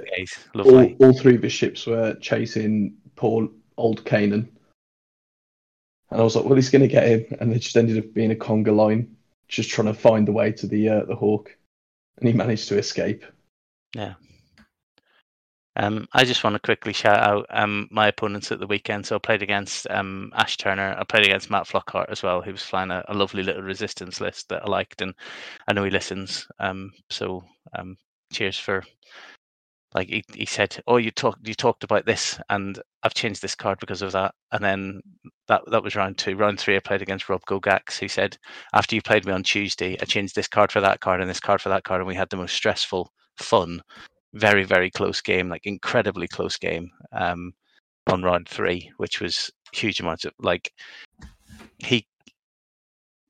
[0.54, 4.48] all, all three of his ships were chasing poor old Kanan.
[6.10, 7.38] And I was like, well, he's going to get him.
[7.40, 9.16] And it just ended up being a conga line,
[9.48, 11.56] just trying to find the way to the uh, the Hawk.
[12.18, 13.24] And he managed to escape.
[13.94, 14.14] Yeah.
[15.78, 19.04] Um, I just want to quickly shout out um, my opponents at the weekend.
[19.04, 20.96] So I played against um, Ash Turner.
[20.98, 24.20] I played against Matt Flockhart as well, who was flying a, a lovely little resistance
[24.20, 25.14] list that I liked, and
[25.68, 26.48] I know he listens.
[26.58, 27.44] Um, so
[27.74, 27.98] um,
[28.32, 28.82] cheers for.
[29.96, 33.54] Like he, he said, oh, you talked you talked about this, and I've changed this
[33.56, 34.34] card because of that.
[34.52, 35.00] And then
[35.48, 36.36] that that was round two.
[36.36, 38.36] Round three, I played against Rob Gogax, who said,
[38.74, 41.40] after you played me on Tuesday, I changed this card for that card and this
[41.40, 43.80] card for that card, and we had the most stressful, fun
[44.34, 47.52] very very close game like incredibly close game um
[48.08, 50.72] on round three which was huge amounts of like
[51.78, 52.06] he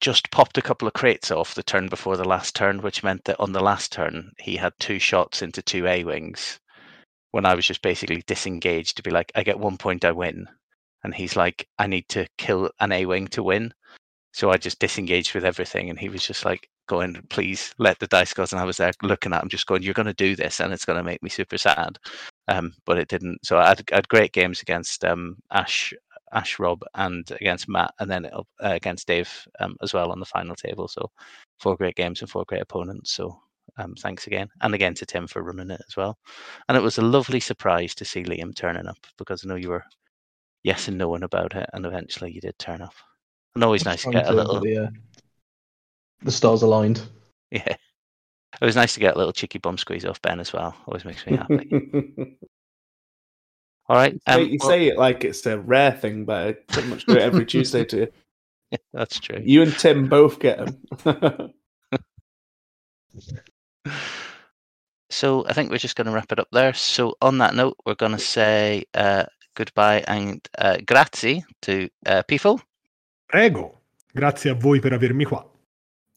[0.00, 3.24] just popped a couple of crates off the turn before the last turn which meant
[3.24, 6.60] that on the last turn he had two shots into two a wings
[7.30, 10.46] when i was just basically disengaged to be like i get one point i win
[11.04, 13.72] and he's like i need to kill an a wing to win
[14.32, 18.06] so i just disengaged with everything and he was just like going, please let the
[18.06, 18.52] dice goes.
[18.52, 20.72] And I was there looking at him, just going, you're going to do this and
[20.72, 21.98] it's going to make me super sad.
[22.48, 23.44] Um, but it didn't.
[23.44, 25.92] So I had, had great games against um, Ash
[26.32, 29.30] Ash, Rob, and against Matt, and then uh, against Dave
[29.60, 30.88] um, as well on the final table.
[30.88, 31.10] So
[31.58, 33.12] four great games and four great opponents.
[33.12, 33.40] So
[33.78, 36.18] um, thanks again, and again to Tim for running it as well.
[36.68, 39.70] And it was a lovely surprise to see Liam turning up because I know you
[39.70, 39.84] were
[40.62, 42.94] yes and knowing about it, and eventually you did turn up.
[43.54, 44.60] And always nice to get a little.
[44.60, 44.90] The, uh,
[46.22, 47.02] the stars aligned.
[47.50, 47.76] Yeah,
[48.60, 50.74] it was nice to get a little cheeky bum squeeze off Ben as well.
[50.86, 52.38] Always makes me happy.
[53.88, 56.88] All right, um, you well, say it like it's a rare thing, but I pretty
[56.88, 58.08] much do it every Tuesday to you.
[58.92, 59.40] that's true.
[59.42, 60.58] You and Tim both get
[61.04, 61.52] them.
[65.08, 66.74] So I think we're just going to wrap it up there.
[66.74, 72.22] So on that note, we're going to say uh, goodbye and uh, grazie to uh,
[72.24, 72.60] people.
[73.28, 73.78] Prego.
[74.14, 75.44] Grazie a voi per avermi qua.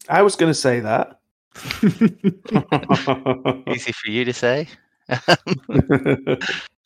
[0.08, 1.20] I was going to say that.
[3.68, 4.66] Easy for you to say.
[5.10, 6.36] uh,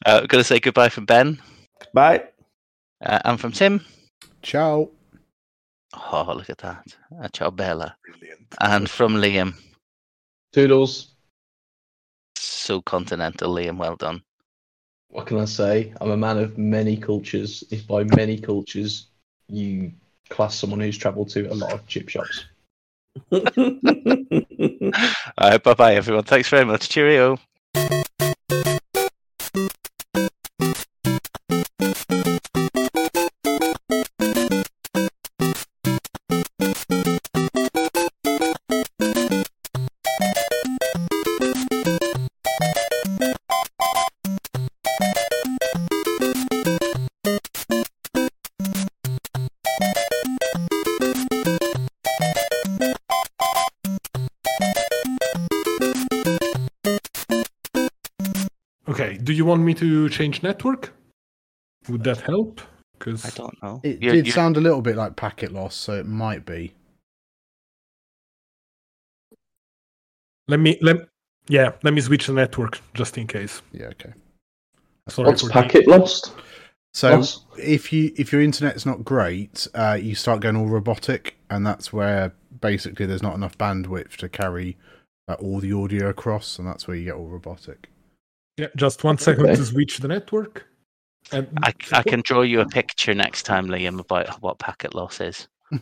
[0.07, 1.39] we're going to say goodbye from Ben
[1.93, 2.25] Bye.
[3.05, 3.85] uh, and from Tim.
[4.43, 4.89] Ciao.
[5.95, 6.85] Oh, look at that.
[7.21, 7.97] Uh, ciao, Bella.
[8.05, 8.47] Brilliant.
[8.61, 9.55] And from Liam.
[10.53, 11.13] Toodles.
[12.37, 13.77] So continental, Liam.
[13.77, 14.23] Well done.
[15.09, 15.93] What can I say?
[16.01, 17.63] I'm a man of many cultures.
[17.71, 19.09] If by many cultures
[19.49, 19.93] you
[20.31, 22.47] class someone who's travelled to a lot of chip shops.
[23.33, 23.41] All
[25.41, 26.25] right, bye bye, everyone.
[26.25, 26.89] Thanks very much.
[26.89, 27.39] Cheerio.
[59.45, 60.93] You want me to change network?
[61.89, 62.61] Would that help?
[62.99, 63.81] Because I don't know.
[63.85, 66.73] It You're- did you're- sound a little bit like packet loss, so it might be.
[70.47, 70.97] let me let
[71.49, 73.63] yeah let me switch the network just in case.
[73.73, 74.13] Yeah, okay.
[75.09, 76.33] Sorry What's for the- packet lost?
[76.93, 77.45] So Loss?
[77.59, 81.93] if you if your internet's not great, uh, you start going all robotic, and that's
[81.93, 84.77] where basically there's not enough bandwidth to carry
[85.29, 87.89] uh, all the audio across, and that's where you get all robotic.
[88.57, 89.57] Yeah, just one second Okay.
[89.57, 90.67] to switch the network.
[91.33, 95.21] And I, I can draw you a picture next time, Liam, about what packet loss
[95.21, 95.49] is.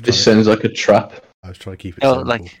[0.00, 1.12] This sounds like a trap.
[1.42, 2.28] I was trying to keep it No, simple.
[2.28, 2.60] like,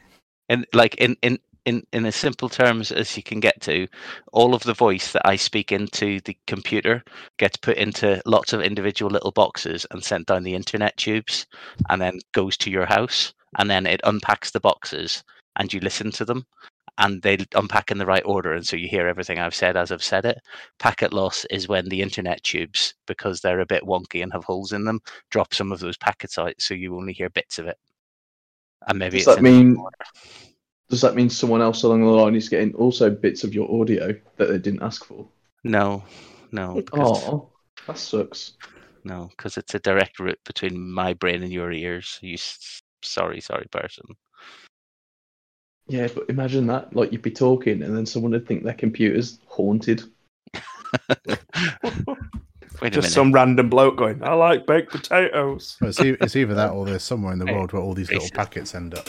[0.50, 3.88] in like in in in in as simple terms as you can get to,
[4.32, 7.02] all of the voice that I speak into the computer
[7.38, 11.46] gets put into lots of individual little boxes and sent down the internet tubes,
[11.88, 15.24] and then goes to your house, and then it unpacks the boxes,
[15.56, 16.44] and you listen to them,
[16.98, 19.92] and they unpack in the right order, and so you hear everything I've said as
[19.92, 20.38] I've said it.
[20.78, 24.72] Packet loss is when the internet tubes, because they're a bit wonky and have holes
[24.72, 25.00] in them,
[25.30, 27.78] drop some of those packets out, so you only hear bits of it.
[28.86, 29.76] And maybe Does it's that mean
[30.90, 34.14] does that mean someone else along the line is getting also bits of your audio
[34.36, 35.26] that they didn't ask for?
[35.64, 36.04] No,
[36.52, 37.50] no, Oh,
[37.86, 38.52] that sucks.
[39.04, 42.18] no, because it's a direct route between my brain and your ears.
[42.22, 44.04] You s- sorry, sorry person.
[45.88, 46.94] Yeah, but imagine that.
[46.94, 50.02] Like you'd be talking and then someone would think their computer's haunted.
[52.80, 53.12] Wait a Just minute.
[53.12, 55.76] some random bloke going, I like baked potatoes.
[55.80, 58.10] Well, it's, e- it's either that or there's somewhere in the world where all these
[58.10, 59.08] little packets end up.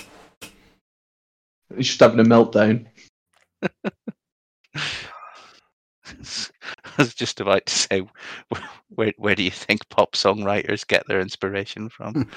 [1.76, 2.86] He's just having a meltdown.
[6.06, 8.04] I was just about to say,
[8.90, 12.30] where where do you think pop songwriters get their inspiration from?